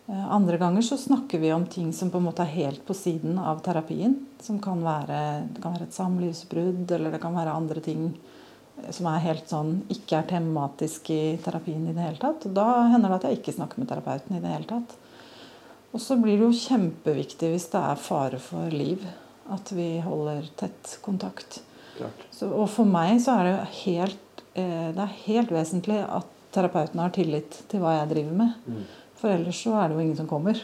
Eh, 0.06 0.26
andre 0.36 0.60
ganger 0.62 0.86
så 0.86 1.00
snakker 1.02 1.42
vi 1.42 1.54
om 1.56 1.66
ting 1.66 1.90
som 1.94 2.12
på 2.14 2.22
en 2.22 2.28
måte 2.28 2.46
er 2.46 2.54
helt 2.54 2.86
på 2.86 2.94
siden 2.94 3.40
av 3.42 3.64
terapien. 3.66 4.20
Som 4.44 4.60
kan 4.62 4.84
være, 4.86 5.48
det 5.56 5.64
kan 5.64 5.74
være 5.74 5.90
et 5.90 5.98
samlivsbrudd, 5.98 6.86
eller 6.92 7.16
det 7.16 7.22
kan 7.24 7.34
være 7.34 7.58
andre 7.58 7.82
ting 7.82 8.12
som 8.94 9.08
er 9.10 9.24
helt 9.24 9.50
sånn, 9.50 9.76
ikke 9.94 10.20
er 10.20 10.30
tematisk 10.32 11.12
i 11.14 11.38
terapien 11.44 11.84
i 11.88 11.94
det 11.96 12.04
hele 12.04 12.22
tatt. 12.22 12.48
Og 12.50 12.56
da 12.58 12.68
hender 12.92 13.12
det 13.12 13.20
at 13.20 13.28
jeg 13.30 13.40
ikke 13.40 13.56
snakker 13.58 13.82
med 13.82 13.90
terapeuten 13.92 14.38
i 14.38 14.42
det 14.44 14.54
hele 14.54 14.70
tatt. 14.70 14.96
Og 15.94 16.02
så 16.02 16.18
blir 16.18 16.40
det 16.40 16.48
jo 16.48 16.64
kjempeviktig 16.64 17.52
hvis 17.54 17.70
det 17.74 17.84
er 17.84 18.02
fare 18.02 18.40
for 18.42 18.74
liv, 18.74 19.06
at 19.54 19.70
vi 19.76 19.88
holder 20.02 20.48
tett 20.58 20.98
kontakt. 21.06 21.62
Så, 22.34 22.50
og 22.50 22.66
for 22.74 22.90
meg 22.90 23.20
så 23.22 23.38
er 23.38 23.46
det 23.46 23.54
jo 23.54 23.64
helt, 23.84 24.44
eh, 24.58 24.90
det 24.96 25.04
er 25.06 25.18
helt 25.28 25.54
vesentlig 25.54 26.02
at 26.02 26.30
terapeuten 26.54 27.02
har 27.02 27.14
tillit 27.14 27.60
til 27.70 27.84
hva 27.84 28.00
jeg 28.00 28.12
driver 28.14 28.40
med. 28.42 28.56
Mm. 28.66 28.84
For 29.22 29.32
ellers 29.32 29.62
så 29.64 29.78
er 29.80 29.90
det 29.90 29.96
jo 29.96 30.04
ingen 30.04 30.18
som 30.18 30.28
kommer. 30.28 30.58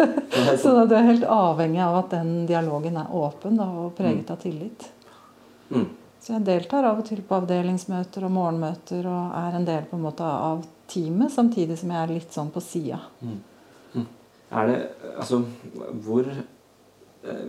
så 0.62 0.74
du 0.86 0.92
er 0.94 1.08
helt 1.08 1.24
avhengig 1.24 1.80
av 1.82 2.02
at 2.04 2.12
den 2.12 2.34
dialogen 2.46 3.00
er 3.00 3.14
åpen 3.16 3.56
da, 3.58 3.66
og 3.80 3.96
preget 3.96 4.30
av 4.30 4.38
tillit. 4.44 4.90
Mm. 5.72 5.88
Så 6.26 6.32
jeg 6.34 6.42
deltar 6.42 6.82
av 6.82 6.98
og 6.98 7.06
til 7.06 7.20
på 7.22 7.36
avdelingsmøter 7.36 8.24
og 8.26 8.32
morgenmøter 8.34 9.04
og 9.06 9.34
er 9.38 9.54
en 9.54 9.66
del 9.68 9.84
på 9.86 9.94
en 9.94 10.06
måte 10.08 10.26
av 10.26 10.64
teamet, 10.90 11.30
samtidig 11.30 11.76
som 11.78 11.92
jeg 11.94 12.00
er 12.00 12.10
litt 12.16 12.32
sånn 12.34 12.48
på 12.50 12.62
sida. 12.66 12.98
Mm. 13.20 13.36
Mm. 13.92 14.08
Er 14.58 14.66
det 14.72 14.80
Altså, 15.12 15.38
hvor 16.02 16.26
eh, 16.26 17.44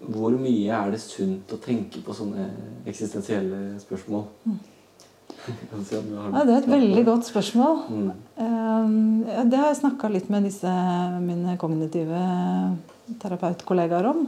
Hvor 0.00 0.34
mye 0.34 0.80
er 0.80 0.90
det 0.90 1.00
sunt 1.02 1.54
å 1.54 1.60
tenke 1.62 2.02
på 2.02 2.16
sånne 2.18 2.48
eksistensielle 2.90 3.78
spørsmål? 3.86 4.26
Mm. 4.50 4.58
Ja, 5.94 6.42
det 6.42 6.52
er 6.52 6.58
et 6.58 6.68
veldig 6.68 7.04
godt 7.06 7.28
spørsmål. 7.28 7.78
Mm. 7.88 8.10
Um, 8.42 9.22
det 9.48 9.60
har 9.60 9.70
jeg 9.70 9.78
snakka 9.78 10.10
litt 10.10 10.26
med 10.32 10.48
disse 10.48 10.72
mine 11.22 11.54
kognitive 11.60 12.22
terapeutkollegaer 13.22 14.10
om. 14.10 14.26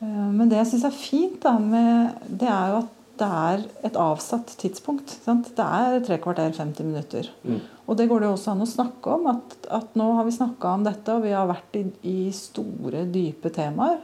Eh, 0.00 0.30
men 0.34 0.50
det 0.50 0.60
jeg 0.60 0.72
syns 0.72 0.86
er 0.88 0.96
fint, 0.96 1.40
da, 1.42 1.56
med, 1.62 2.22
det 2.28 2.48
er 2.50 2.72
jo 2.74 2.80
at 2.84 2.94
det 3.18 3.28
er 3.28 3.62
et 3.88 3.96
avsatt 3.98 4.52
tidspunkt. 4.60 5.10
Sant? 5.24 5.50
Det 5.56 5.64
er 5.64 5.98
tre 6.06 6.20
kvarter, 6.22 6.52
50 6.54 6.86
minutter. 6.86 7.30
Mm. 7.42 7.58
Og 7.88 7.98
det 7.98 8.06
går 8.10 8.22
det 8.22 8.28
også 8.30 8.52
an 8.52 8.62
å 8.62 8.68
snakke 8.68 9.16
om. 9.16 9.26
At, 9.32 9.56
at 9.74 9.96
nå 9.98 10.12
har 10.18 10.28
vi 10.28 10.36
snakka 10.36 10.76
om 10.76 10.86
dette, 10.86 11.16
og 11.16 11.26
vi 11.26 11.34
har 11.34 11.48
vært 11.50 11.80
i, 11.80 11.84
i, 12.06 12.18
store, 12.34 13.06
dype 13.10 13.50
temaer. 13.54 13.98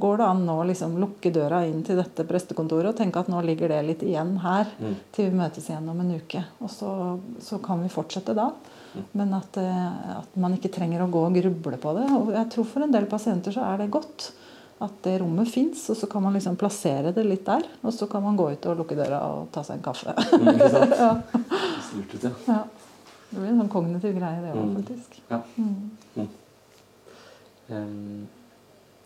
Går 0.00 0.20
det 0.20 0.28
an 0.30 0.44
å 0.48 0.60
liksom 0.64 0.94
lukke 1.02 1.32
døra 1.34 1.64
inn 1.68 1.82
til 1.84 1.98
dette 1.98 2.24
prestekontoret 2.24 2.92
og 2.92 2.96
tenke 2.96 3.20
at 3.20 3.28
nå 3.28 3.40
ligger 3.44 3.72
det 3.72 3.80
litt 3.84 4.04
igjen 4.06 4.36
her 4.40 4.70
mm. 4.78 4.94
til 5.12 5.28
vi 5.28 5.40
møtes 5.42 5.66
igjen 5.66 5.90
om 5.92 5.98
en 6.00 6.14
uke? 6.14 6.44
Og 6.62 6.70
så, 6.72 6.92
så 7.42 7.58
kan 7.64 7.82
vi 7.82 7.90
fortsette 7.92 8.36
da. 8.38 8.52
Mm. 8.94 9.02
Men 9.18 9.34
at, 9.36 9.58
eh, 9.60 10.14
at, 10.14 10.30
man 10.40 10.54
ikke 10.56 10.72
trenger 10.72 11.04
å 11.04 11.10
gå 11.10 11.26
og 11.26 11.36
gruble 11.36 11.80
på 11.82 11.96
det. 11.98 12.06
Og 12.16 12.32
jeg 12.38 12.48
tror 12.54 12.70
for 12.70 12.86
en 12.86 12.94
del 12.94 13.10
pasienter 13.10 13.54
så 13.54 13.66
er 13.66 13.82
det 13.82 13.90
godt 13.92 14.30
at 14.80 14.92
det 15.04 15.18
rommet 15.20 15.50
fins, 15.52 15.82
og 15.92 15.96
så 15.96 16.08
kan 16.08 16.22
man 16.24 16.32
liksom 16.36 16.56
plassere 16.60 17.12
det 17.12 17.24
litt 17.26 17.44
der. 17.44 17.66
Og 17.84 17.92
så 17.92 18.06
kan 18.08 18.22
man 18.24 18.38
gå 18.38 18.46
ut 18.54 18.68
og 18.70 18.78
lukke 18.80 18.96
døra 18.96 19.20
og 19.28 19.50
ta 19.52 19.64
seg 19.66 19.78
en 19.78 19.84
kaffe. 19.84 20.14
Mm, 20.40 20.54
ikke 20.54 20.70
sant? 20.72 20.94
ja. 20.96 21.10
Lurt 21.90 22.14
ja. 22.24 22.30
ja. 22.46 22.60
Det 23.30 23.36
blir 23.36 23.50
en 23.52 23.60
sånn 23.60 23.70
kognitiv 23.70 24.16
greie, 24.16 24.40
det 24.42 24.54
òg, 24.54 24.62
mm. 24.64 24.72
faktisk. 24.80 25.18
Ja. 25.28 25.40
Mm. 25.60 26.30
Um, 27.70 28.24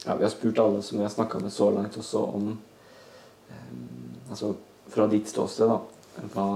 ja, 0.05 0.15
vi 0.15 0.25
har 0.25 0.33
spurt 0.33 0.63
alle 0.63 0.81
som 0.87 1.01
vi 1.01 1.05
har 1.05 1.13
snakka 1.13 1.43
med 1.43 1.53
så 1.53 1.69
langt, 1.75 1.99
også 2.01 2.23
om 2.39 2.55
um, 2.55 3.83
Altså 4.31 4.55
fra 4.89 5.05
ditt 5.11 5.29
ståsted, 5.29 5.69
da. 5.69 6.25
Hva 6.33 6.49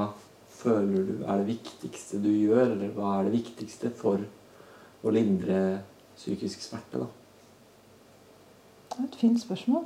føler 0.58 1.04
du 1.04 1.14
er 1.26 1.42
det 1.42 1.50
viktigste 1.50 2.22
du 2.22 2.30
gjør, 2.30 2.70
eller 2.70 2.94
hva 2.94 3.18
er 3.18 3.28
det 3.28 3.34
viktigste 3.34 3.90
for 3.98 4.22
å 5.02 5.12
lindre 5.14 5.82
psykisk 6.16 6.62
smerte? 6.64 7.02
da? 7.02 7.08
Det 8.99 9.05
er 9.05 9.09
et 9.12 9.17
fint 9.21 9.38
spørsmål. 9.38 9.85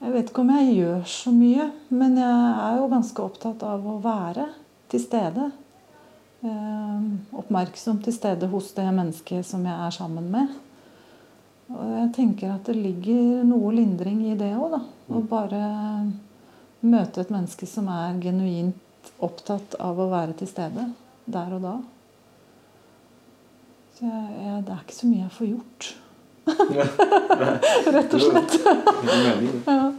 Jeg 0.00 0.12
vet 0.12 0.30
ikke 0.30 0.40
om 0.40 0.52
jeg 0.54 0.74
gjør 0.76 1.02
så 1.12 1.32
mye, 1.34 1.66
men 1.92 2.16
jeg 2.16 2.52
er 2.62 2.78
jo 2.78 2.86
ganske 2.88 3.20
opptatt 3.20 3.64
av 3.68 3.84
å 3.84 3.98
være 4.00 4.46
til 4.88 5.02
stede. 5.02 5.50
Eh, 6.46 7.10
oppmerksom 7.36 7.98
til 8.06 8.16
stede 8.16 8.48
hos 8.48 8.70
det 8.76 8.86
mennesket 8.88 9.44
som 9.44 9.66
jeg 9.68 9.76
er 9.76 9.92
sammen 9.92 10.30
med. 10.32 10.54
Og 11.74 11.92
jeg 11.98 12.12
tenker 12.16 12.54
at 12.54 12.70
det 12.70 12.78
ligger 12.78 13.44
noe 13.44 13.74
lindring 13.76 14.22
i 14.30 14.38
det 14.38 14.54
òg, 14.54 14.78
da. 14.78 14.80
Å 15.12 15.20
mm. 15.20 15.28
bare 15.28 15.60
møte 16.86 17.20
et 17.20 17.34
menneske 17.34 17.68
som 17.68 17.92
er 17.92 18.16
genuint 18.22 19.12
opptatt 19.20 19.76
av 19.82 20.00
å 20.00 20.08
være 20.08 20.38
til 20.40 20.48
stede 20.54 20.88
der 21.28 21.52
og 21.58 21.68
da. 21.68 21.76
Så 23.96 24.04
jeg, 24.04 24.24
jeg, 24.44 24.64
det 24.66 24.74
er 24.74 24.82
ikke 24.84 24.98
så 24.98 25.06
mye 25.08 25.22
jeg 25.22 25.34
får 25.36 25.46
gjort. 25.54 25.86
Rett 27.96 28.16
og 28.16 28.26
slett. 28.26 28.58
ja. 29.66 29.92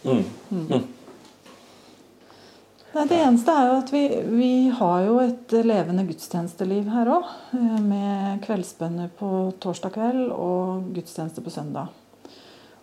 Mm. 0.00 0.24
Mm. 0.50 0.88
Nei, 2.90 3.04
det 3.06 3.20
eneste 3.22 3.54
er 3.54 3.68
jo 3.68 3.74
at 3.78 3.92
vi, 3.94 4.02
vi 4.32 4.52
har 4.74 5.04
jo 5.06 5.20
et 5.22 5.54
levende 5.62 6.02
gudstjenesteliv 6.08 6.88
her 6.90 7.12
òg. 7.14 7.28
Eh, 7.54 7.78
med 7.84 8.42
kveldsbønner 8.42 9.12
på 9.20 9.30
torsdag 9.62 9.94
kveld 9.94 10.32
og 10.34 10.90
gudstjeneste 10.96 11.44
på 11.44 11.52
søndag. 11.54 11.94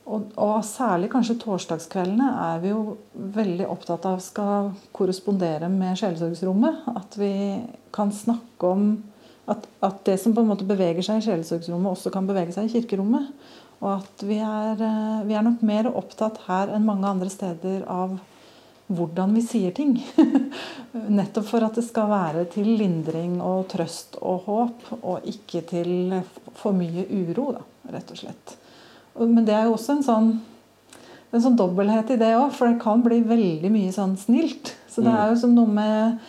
Og, 0.08 0.30
og, 0.40 0.62
særlig 0.64 1.10
kanskje 1.12 1.36
torsdagskveldene 1.42 2.30
er 2.46 2.64
vi 2.64 2.72
jo 2.72 2.96
veldig 3.36 3.68
opptatt 3.68 4.08
av 4.08 4.22
skal 4.24 4.72
korrespondere 4.96 5.68
med 5.68 6.00
sjelesorgsrommet. 6.00 6.88
At 6.96 7.20
vi 7.20 7.34
kan 7.92 8.16
snakke 8.16 8.72
om 8.72 8.88
at, 9.48 9.68
at, 9.80 10.00
det 10.06 10.18
som 10.20 10.34
på 10.36 10.44
en 10.44 10.50
måte 10.52 10.68
beveger 10.68 11.06
seg 11.06 11.22
i 11.22 11.28
sjelesorgsrommet, 11.28 11.94
også 11.94 12.12
kan 12.14 12.28
bevege 12.28 12.56
seg 12.56 12.68
i 12.68 12.74
kirkerommet. 12.76 13.30
Og 13.80 13.92
at 13.94 14.24
vi 14.26 14.40
er, 14.42 14.82
eh, 14.82 15.22
vi 15.28 15.38
er, 15.38 15.46
nok 15.46 15.62
mer 15.66 15.92
opptatt 15.92 16.42
her 16.48 16.74
enn 16.74 16.88
mange 16.88 17.08
andre 17.08 17.30
steder 17.32 17.86
av 17.92 18.18
hvordan 18.88 19.36
vi 19.36 19.44
sier 19.46 19.76
ting. 19.76 19.96
Nettopp 21.20 21.48
for 21.50 21.64
at 21.68 21.78
det 21.78 21.86
skal 21.88 22.10
være 22.12 22.46
til 22.52 22.70
lindring 22.80 23.38
og 23.44 23.68
trøst 23.72 24.18
og 24.20 24.48
håp, 24.48 24.86
og 25.02 25.28
ikke 25.28 25.64
til 25.70 26.18
for 26.58 26.76
mye 26.76 27.06
uro, 27.12 27.52
da, 27.60 27.64
rett 27.96 28.14
og 28.16 28.22
slett. 28.24 28.58
Men 29.18 29.46
det 29.48 29.56
er 29.56 29.68
jo 29.68 29.76
også 29.76 29.98
en 29.98 30.06
sånn, 30.06 30.32
en 31.32 31.44
sånn 31.44 31.58
dobbelthet 31.60 32.16
i 32.16 32.20
det 32.20 32.34
òg, 32.38 32.52
for 32.56 32.70
det 32.70 32.82
kan 32.84 33.04
bli 33.06 33.22
veldig 33.28 33.72
mye 33.74 33.94
sånn 33.96 34.16
snilt. 34.20 34.74
Så 34.88 35.04
det 35.04 35.12
mm. 35.12 35.20
er 35.20 35.32
jo 35.32 35.40
som 35.44 35.56
noe 35.56 35.78
med 35.80 36.20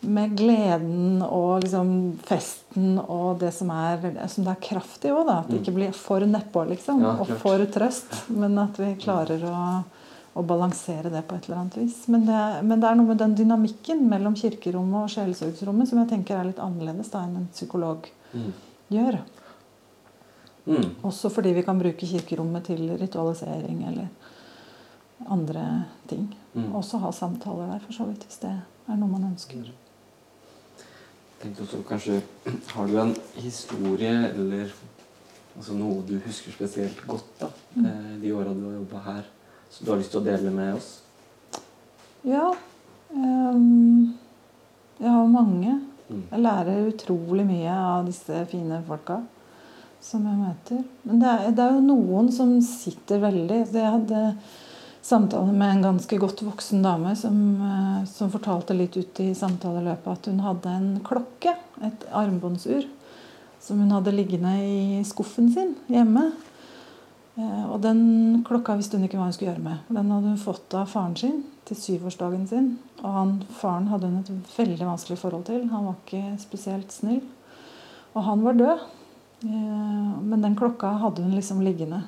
med 0.00 0.34
gleden 0.38 1.22
og 1.26 1.64
liksom 1.64 1.90
festen 2.26 2.98
og 3.02 3.40
det 3.40 3.50
som 3.54 3.70
er, 3.74 4.04
som 4.30 4.46
det 4.46 4.52
er 4.52 4.66
kraft 4.68 5.06
i 5.08 5.12
òg. 5.12 5.30
At 5.32 5.48
det 5.50 5.62
ikke 5.62 5.74
blir 5.78 5.96
for 5.96 6.22
nedpå 6.22 6.64
liksom, 6.70 7.02
ja, 7.02 7.14
og 7.18 7.32
for 7.42 7.64
trøst. 7.74 8.14
Men 8.30 8.58
at 8.62 8.78
vi 8.78 8.92
klarer 9.02 9.42
å, 9.48 9.56
å, 10.34 10.44
balansere 10.46 11.10
det 11.10 11.24
på 11.26 11.38
et 11.38 11.48
eller 11.48 11.64
annet 11.64 11.80
vis. 11.80 12.04
Men 12.12 12.28
det, 12.28 12.44
men 12.62 12.76
det, 12.76 12.92
er 12.92 13.00
noe 13.00 13.10
med 13.10 13.20
den 13.24 13.34
dynamikken 13.40 14.06
mellom 14.10 14.38
kirkerommet 14.38 15.08
og 15.08 15.16
sjelesorgsrommet 15.16 15.90
som 15.90 16.02
jeg 16.04 16.12
tenker 16.14 16.38
er 16.38 16.52
litt 16.52 16.62
annerledes 16.62 17.10
da 17.14 17.24
enn 17.26 17.42
en 17.42 17.50
psykolog 17.50 18.06
mm. 18.36 18.48
gjør. 18.94 19.20
Mm. 20.68 20.88
Også 21.08 21.32
fordi 21.32 21.56
vi 21.56 21.66
kan 21.66 21.80
bruke 21.80 22.06
kirkerommet 22.06 22.70
til 22.70 22.86
ritualisering 23.00 23.82
eller 23.88 24.08
andre 25.26 25.66
ting. 26.06 26.30
Mm. 26.54 26.70
Også 26.78 27.02
ha 27.02 27.10
samtaler 27.12 27.72
der, 27.72 27.82
for 27.82 27.98
så 27.98 28.06
vidt, 28.06 28.22
hvis 28.28 28.44
det 28.44 28.54
er 28.54 28.96
noe 29.00 29.10
man 29.10 29.30
ønsker. 29.32 29.66
Tenkte 31.38 31.64
også 31.64 31.82
kanskje 31.86 32.20
Har 32.74 32.86
du 32.90 32.96
en 33.00 33.14
historie 33.38 34.14
eller 34.32 34.72
altså 35.56 35.74
noe 35.74 36.02
du 36.06 36.16
husker 36.22 36.54
spesielt 36.54 37.00
godt 37.06 37.28
da, 37.40 37.50
mm. 37.74 37.84
Eh, 37.86 38.12
de 38.22 38.32
åra 38.34 38.54
du 38.54 38.64
har 38.68 38.76
jobba 38.78 39.02
her, 39.06 39.24
som 39.70 39.86
du 39.86 39.92
har 39.92 40.00
lyst 40.02 40.14
til 40.14 40.20
å 40.20 40.26
dele 40.26 40.52
med 40.54 40.78
oss? 40.78 40.90
Ja. 42.26 42.50
Um, 43.10 44.14
jeg 44.98 45.10
har 45.14 45.32
mange. 45.32 45.80
Mm. 46.08 46.22
Jeg 46.30 46.44
lærer 46.44 46.86
utrolig 46.92 47.46
mye 47.48 47.74
av 47.74 48.06
disse 48.06 48.44
fine 48.50 48.80
folka 48.86 49.20
som 50.02 50.24
jeg 50.26 50.38
møter. 50.38 50.82
Men 51.04 51.22
det 51.22 51.32
er, 51.32 51.50
det 51.56 51.64
er 51.64 51.76
jo 51.76 51.84
noen 51.84 52.30
som 52.32 52.54
sitter 52.64 53.20
veldig 53.22 53.60
Jeg 53.66 53.92
hadde 53.96 54.22
samtale 55.08 55.52
med 55.52 55.70
en 55.70 55.82
ganske 55.82 56.18
godt 56.20 56.42
voksen 56.44 56.82
dame 56.84 57.14
som, 57.16 57.38
eh, 57.62 58.04
som, 58.10 58.30
fortalte 58.30 58.76
litt 58.76 58.96
ut 58.96 59.20
i 59.24 59.30
samtaleløpet 59.34 60.12
at 60.12 60.28
hun 60.30 60.42
hadde 60.44 60.74
en 60.74 60.90
klokke, 61.04 61.54
et 61.84 62.04
armbåndsur, 62.12 62.84
som 63.60 63.80
hun 63.80 63.94
hadde 63.96 64.14
liggende 64.14 64.52
i 64.60 65.00
skuffen 65.08 65.50
sin 65.54 65.74
hjemme. 65.88 66.30
Eh, 67.38 67.64
og 67.70 67.80
den 67.84 68.42
klokka 68.46 68.76
visste 68.76 68.98
hun 68.98 69.06
ikke 69.06 69.20
hva 69.20 69.30
hun 69.30 69.36
skulle 69.36 69.54
gjøre 69.54 69.64
med. 69.64 69.88
Den 69.88 70.12
hadde 70.12 70.34
hun 70.34 70.42
fått 70.42 70.76
av 70.76 70.90
faren 70.92 71.16
sin 71.16 71.42
til 71.68 71.78
syvårsdagen 71.78 72.46
sin. 72.50 72.70
Og 73.02 73.10
han, 73.14 73.34
faren 73.60 73.88
hadde 73.92 74.10
hun 74.10 74.20
et 74.20 74.54
veldig 74.56 74.88
vanskelig 74.88 75.18
forhold 75.20 75.48
til. 75.48 75.68
Han 75.72 75.88
var 75.88 75.98
ikke 76.02 76.36
spesielt 76.42 76.92
snill. 76.92 77.22
Og 78.14 78.24
han 78.26 78.44
var 78.44 78.58
død. 78.58 78.86
Eh, 79.46 80.14
men 80.26 80.42
den 80.42 80.56
klokka 80.58 80.96
hadde 81.04 81.24
hun 81.24 81.36
liksom 81.38 81.62
liggende. 81.62 82.02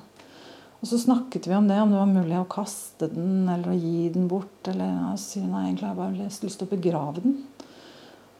Og 0.80 0.88
så 0.88 0.96
snakket 0.96 1.44
vi 1.44 1.56
om 1.56 1.66
det, 1.68 1.76
om 1.80 1.90
det 1.92 1.98
var 2.00 2.08
mulig 2.08 2.38
å 2.40 2.48
kaste 2.48 3.10
den 3.12 3.44
eller 3.52 3.74
å 3.74 3.76
gi 3.76 4.08
den 4.14 4.30
bort. 4.30 4.62
Eller 4.70 4.88
jeg 4.88 5.20
sier 5.20 5.48
nei, 5.48 5.66
egentlig 5.66 5.90
har 5.90 5.92
jeg 5.92 6.00
bare 6.00 6.28
lyst 6.30 6.60
til 6.60 6.68
å 6.68 6.70
begrave 6.70 7.24
den. 7.26 7.36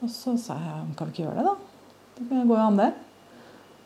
Og 0.01 0.09
så 0.09 0.33
sa 0.41 0.57
jeg 0.57 0.95
kan 0.97 1.11
vi 1.11 1.13
ikke 1.13 1.27
gjøre 1.27 1.43
det, 1.43 1.51
da? 1.51 1.57
Det 2.21 2.45
går 2.49 2.57
jo 2.57 2.65
an, 2.65 2.81
det. 2.81 2.91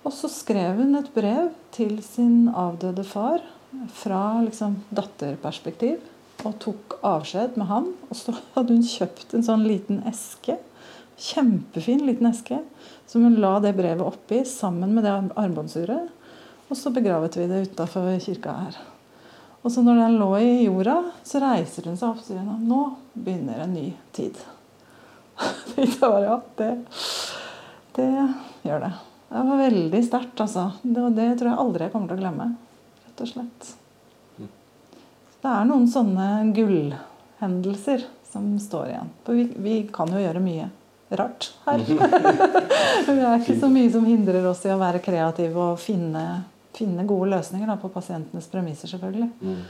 Og 0.04 0.14
så 0.14 0.30
skrev 0.30 0.78
hun 0.78 0.94
et 1.00 1.10
brev 1.14 1.50
til 1.74 1.96
sin 2.06 2.46
avdøde 2.50 3.02
far 3.08 3.42
fra 3.96 4.22
liksom 4.44 4.78
datterperspektiv. 4.94 5.98
Og 6.44 6.54
tok 6.62 6.98
avskjed 7.02 7.58
med 7.58 7.70
han. 7.72 7.90
Og 8.06 8.20
så 8.20 8.36
hadde 8.54 8.76
hun 8.76 8.86
kjøpt 8.86 9.34
en 9.34 9.46
sånn 9.46 9.66
liten 9.66 10.04
eske. 10.06 10.60
Kjempefin 11.18 12.06
liten 12.06 12.30
eske. 12.30 12.62
Som 13.10 13.26
hun 13.26 13.40
la 13.42 13.56
det 13.64 13.74
brevet 13.74 14.06
oppi 14.06 14.44
sammen 14.46 14.94
med 14.94 15.08
det 15.08 15.16
armbåndsuret. 15.40 16.13
Og 16.68 16.78
så 16.78 16.90
begravet 16.94 17.36
vi 17.36 17.46
det 17.50 17.62
utafor 17.68 18.08
kirka 18.22 18.56
her. 18.64 18.80
Og 19.64 19.72
så 19.72 19.80
når 19.80 20.00
den 20.02 20.18
lå 20.20 20.28
i 20.38 20.64
jorda, 20.66 20.98
så 21.24 21.40
reiser 21.40 21.88
hun 21.88 21.96
seg 21.96 22.10
opp 22.10 22.20
og 22.20 22.26
sier 22.26 22.44
nå 22.44 22.80
begynner 23.14 23.62
en 23.64 23.72
ny 23.72 23.86
tid. 24.12 24.36
det 25.74 25.88
var 26.02 26.20
ja, 26.20 26.36
det, 26.58 26.68
det 27.96 28.10
gjør 28.62 28.84
det. 28.84 28.92
Det 29.28 29.46
var 29.48 29.62
veldig 29.64 30.02
sterkt, 30.04 30.40
altså. 30.44 30.66
Det, 30.82 31.08
det, 31.16 31.30
tror 31.40 31.50
jeg 31.50 31.62
aldri 31.64 31.86
jeg 31.86 31.94
kommer 31.94 32.12
til 32.12 32.20
å 32.20 32.22
glemme. 32.22 32.50
Rett 33.06 33.24
og 33.24 33.32
slett. 33.32 33.72
Det 35.44 35.50
er 35.50 35.66
noen 35.68 35.88
sånne 35.90 36.28
gullhendelser 36.56 38.04
som 38.28 38.52
står 38.60 38.92
igjen. 38.92 39.12
For 39.24 39.40
vi, 39.40 39.48
vi 39.64 39.74
kan 39.92 40.12
jo 40.12 40.20
gjøre 40.20 40.44
mye 40.44 40.68
rart 41.16 41.50
her. 41.64 41.82
det 43.08 43.16
er 43.16 43.40
ikke 43.40 43.58
så 43.64 43.72
mye 43.72 43.90
som 43.96 44.04
hindrer 44.08 44.46
oss 44.52 44.62
i 44.68 44.72
å 44.76 44.80
være 44.80 45.02
kreative 45.04 45.70
og 45.72 45.80
finne 45.82 46.24
finne 46.74 47.06
gode 47.08 47.30
løsninger 47.32 47.70
da, 47.70 47.76
på 47.80 47.90
pasientenes 47.94 48.48
premisser, 48.50 48.90
selvfølgelig. 48.90 49.30
Mm. 49.40 49.60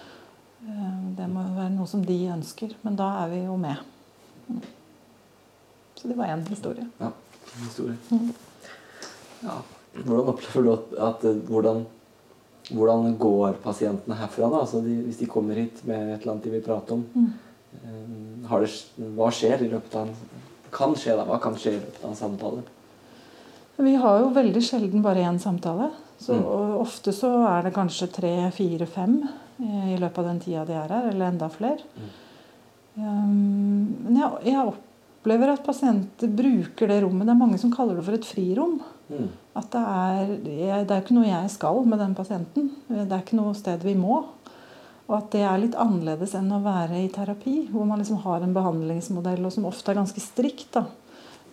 Eh, 0.65 0.95
det 1.19 1.29
må 1.31 1.45
være 1.57 1.73
noe 1.75 1.89
som 1.91 2.05
de 2.05 2.17
ønsker. 2.35 2.75
Men 2.85 2.97
da 3.01 3.11
er 3.25 3.33
vi 3.33 3.43
jo 3.45 3.57
med. 3.61 3.83
Mm. 4.49 4.63
Så 5.95 6.11
det 6.11 6.19
var 6.19 6.33
én 6.33 6.45
historie. 6.49 6.87
Ja, 7.01 7.11
en 7.11 7.67
historie. 7.67 7.97
Mm. 8.11 8.31
Ja. 9.45 9.59
Hvordan 9.95 10.31
opplever 10.33 10.65
du 10.65 10.71
at, 10.73 10.95
at 11.09 11.27
hvordan, 11.49 11.85
hvordan, 12.71 13.17
går 13.19 13.61
pasientene 13.63 14.17
herfra? 14.19 14.49
da? 14.51 14.63
Altså 14.65 14.81
de, 14.83 14.97
hvis 15.07 15.21
de 15.21 15.31
kommer 15.31 15.61
hit 15.61 15.85
med 15.87 16.15
et 16.15 16.23
eller 16.23 16.35
annet 16.35 16.49
de 16.49 16.55
vil 16.57 16.65
prate 16.65 16.97
om. 16.97 17.05
Mm. 17.15 17.33
Eh, 17.85 18.63
det, 18.65 19.11
hva 19.15 19.31
skjer 19.33 19.67
i 19.67 19.71
løpet 19.71 20.01
av 20.01 20.09
en 20.09 20.41
kan 20.75 20.97
skje 20.99 21.15
da? 21.15 21.27
Hva 21.29 21.39
kan 21.43 21.55
skje 21.59 21.77
i 21.77 21.79
løpet 21.79 22.03
av 22.03 22.11
en 22.11 22.19
samtale? 22.19 22.65
Vi 23.77 23.95
har 23.99 24.21
jo 24.23 24.35
veldig 24.35 24.63
sjelden 24.63 25.03
bare 25.03 25.23
én 25.27 25.39
samtale. 25.43 25.91
Så 26.21 26.37
mm. 26.39 26.45
Ofte 26.81 27.13
så 27.15 27.31
er 27.49 27.67
det 27.67 27.75
kanskje 27.75 28.11
tre, 28.13 28.35
fire, 28.55 28.87
fem 28.87 29.19
i 29.59 29.97
løpet 29.99 30.19
av 30.19 30.29
den 30.29 30.41
tida 30.43 30.65
de 30.67 30.75
er 30.77 30.91
her, 30.91 31.11
eller 31.11 31.31
enda 31.31 31.49
flere. 31.53 31.85
Mm. 31.95 32.11
Um, 32.95 33.95
men 34.07 34.19
jeg, 34.21 34.31
jeg, 34.51 34.75
opplever 34.75 35.55
at 35.55 35.65
pasienter 35.67 36.31
bruker 36.31 36.91
det 36.91 37.01
rommet. 37.05 37.27
Det 37.27 37.35
er 37.35 37.41
mange 37.41 37.59
som 37.63 37.73
kaller 37.75 37.99
det 37.99 38.07
for 38.07 38.19
et 38.19 38.29
frirom. 38.29 38.79
Mm. 39.11 39.29
At 39.59 39.69
det 39.75 39.83
er, 39.83 40.33
det 40.45 40.97
er 40.97 41.03
ikke 41.03 41.17
noe 41.19 41.29
jeg 41.29 41.53
skal 41.55 41.83
med 41.89 42.03
den 42.03 42.17
pasienten. 42.19 42.73
Det 42.89 43.07
er 43.09 43.23
ikke 43.23 43.39
noe 43.39 43.55
sted 43.59 43.87
vi 43.87 43.97
må. 43.99 44.23
Og 45.05 45.17
at 45.19 45.31
det 45.35 45.43
er 45.45 45.61
litt 45.61 45.75
annerledes 45.77 46.33
enn 46.39 46.53
å 46.55 46.63
være 46.65 47.03
i 47.05 47.11
terapi, 47.13 47.67
hvor 47.73 47.85
man 47.89 48.01
liksom 48.01 48.23
har 48.25 48.45
en 48.45 48.55
behandlingsmodell 48.57 49.45
og 49.45 49.53
som 49.53 49.67
ofte 49.69 49.93
er 49.93 50.01
ganske 50.01 50.23
strikt. 50.23 50.71
da 50.79 50.87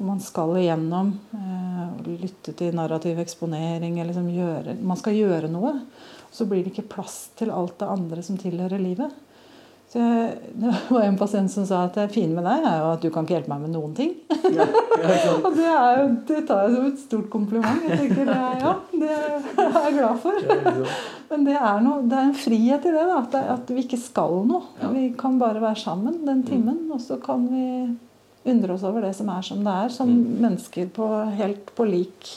man 0.06 0.22
skal 0.24 0.56
igjennom 0.60 1.14
eh, 1.38 2.12
lytte 2.22 2.54
til 2.58 2.76
narrativ 2.78 3.20
eksponering. 3.22 4.00
Liksom 4.08 4.30
gjøre, 4.34 4.78
man 4.82 5.00
skal 5.00 5.18
gjøre 5.18 5.52
noe. 5.52 5.76
Så 6.32 6.48
blir 6.48 6.64
det 6.64 6.74
ikke 6.74 6.90
plass 6.96 7.32
til 7.40 7.52
alt 7.54 7.78
det 7.82 7.92
andre 7.92 8.24
som 8.26 8.40
tilhører 8.40 8.82
livet. 8.82 9.12
Så 9.92 10.00
jeg, 10.00 10.36
det 10.62 10.74
var 10.88 11.04
en 11.04 11.18
pasient 11.20 11.52
som 11.52 11.66
sa 11.68 11.84
at 11.88 11.98
det 12.00 12.08
fine 12.14 12.36
med 12.38 12.46
deg 12.48 12.68
er 12.68 12.78
jo 12.80 12.92
at 12.94 13.02
du 13.04 13.10
kan 13.12 13.26
ikke 13.26 13.36
hjelpe 13.38 13.52
meg 13.52 13.66
med 13.66 13.74
noen 13.76 13.96
ting. 13.98 14.14
Ja, 14.56 14.68
og 15.46 15.50
det, 15.58 15.68
er 15.68 15.98
jo, 16.00 16.06
det, 16.30 16.44
tar 16.48 16.66
jeg 16.66 16.76
som 16.76 16.86
et 16.92 17.02
stort 17.02 17.32
kompliment. 17.34 17.88
Jeg 17.88 18.00
tenker 18.06 18.32
ja, 18.32 18.76
det 18.94 19.10
er 19.12 19.82
jeg 19.82 19.98
glad 19.98 20.22
for. 20.24 20.54
Men 21.32 21.44
det 21.48 21.58
er, 21.58 21.82
noe, 21.84 22.06
det 22.08 22.20
er 22.20 22.30
en 22.30 22.38
frihet 22.38 22.88
i 22.88 22.94
det. 22.96 23.04
Da, 23.10 23.20
at, 23.20 23.36
at, 23.58 23.74
vi 23.76 23.84
ikke 23.86 24.00
skal 24.00 24.42
noe. 24.48 24.64
Vi 24.96 25.10
kan 25.20 25.40
bare 25.42 25.64
være 25.64 25.84
sammen 25.84 26.22
den 26.28 26.46
timen, 26.48 26.86
og 26.92 27.04
så 27.04 27.20
kan 27.24 27.46
vi 27.52 27.66
undre 28.44 28.74
oss 28.74 28.86
over 28.88 29.06
det 29.06 29.14
som 29.18 29.30
er 29.30 29.42
som 29.46 29.62
det 29.66 29.74
er, 29.84 29.92
som 29.94 30.10
mm. 30.10 30.24
mennesker 30.42 30.90
på, 30.96 31.10
helt 31.38 31.76
på 31.78 31.86
lik, 31.86 32.32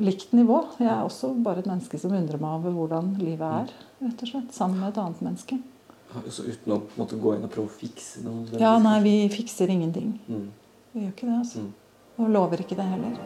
likt 0.00 0.32
nivå. 0.32 0.62
Jeg 0.80 0.88
er 0.88 1.02
også 1.04 1.34
bare 1.44 1.62
et 1.62 1.68
menneske 1.68 2.00
som 2.00 2.14
undrer 2.16 2.40
meg 2.40 2.56
over 2.60 2.76
hvordan 2.76 3.12
livet 3.20 3.44
er, 3.48 3.76
rett 4.06 4.24
og 4.24 4.32
slett, 4.32 4.54
sammen 4.56 4.80
med 4.80 4.92
et 4.92 5.02
annet 5.02 5.22
menneske. 5.26 5.60
Så 6.28 6.44
uten 6.44 6.74
å 6.74 6.82
måtte 6.98 7.16
gå 7.20 7.36
inn 7.36 7.44
og 7.46 7.52
prøve 7.52 7.70
å 7.70 7.76
fikse 7.76 8.24
noe? 8.24 8.44
Ja, 8.60 8.74
nei, 8.82 8.98
vi 9.04 9.14
fikser 9.32 9.70
ingenting. 9.72 10.14
Mm. 10.28 10.50
Vi 10.92 11.06
gjør 11.06 11.14
ikke 11.14 11.28
det, 11.28 11.38
altså. 11.38 11.64
Mm. 11.64 11.72
Og 12.20 12.32
lover 12.34 12.60
ikke 12.60 12.76
det 12.76 12.84
heller. 12.84 13.16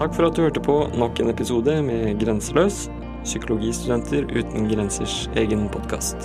Takk 0.00 0.16
for 0.16 0.26
at 0.26 0.36
du 0.36 0.42
hørte 0.42 0.60
på 0.64 0.74
nok 0.96 1.20
en 1.22 1.30
episode 1.32 1.76
med 1.84 2.18
Grenseløs 2.20 2.86
psykologistudenter 3.24 4.22
uten 4.30 4.68
grensers 4.70 5.28
egen 5.40 5.68
podkast. 5.72 6.16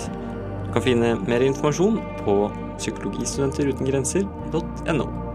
Du 0.66 0.72
kan 0.76 0.82
finne 0.84 1.08
mer 1.26 1.40
informasjon 1.42 2.00
på 2.24 2.50
psykologistudenterutengrenser.no. 2.78 5.29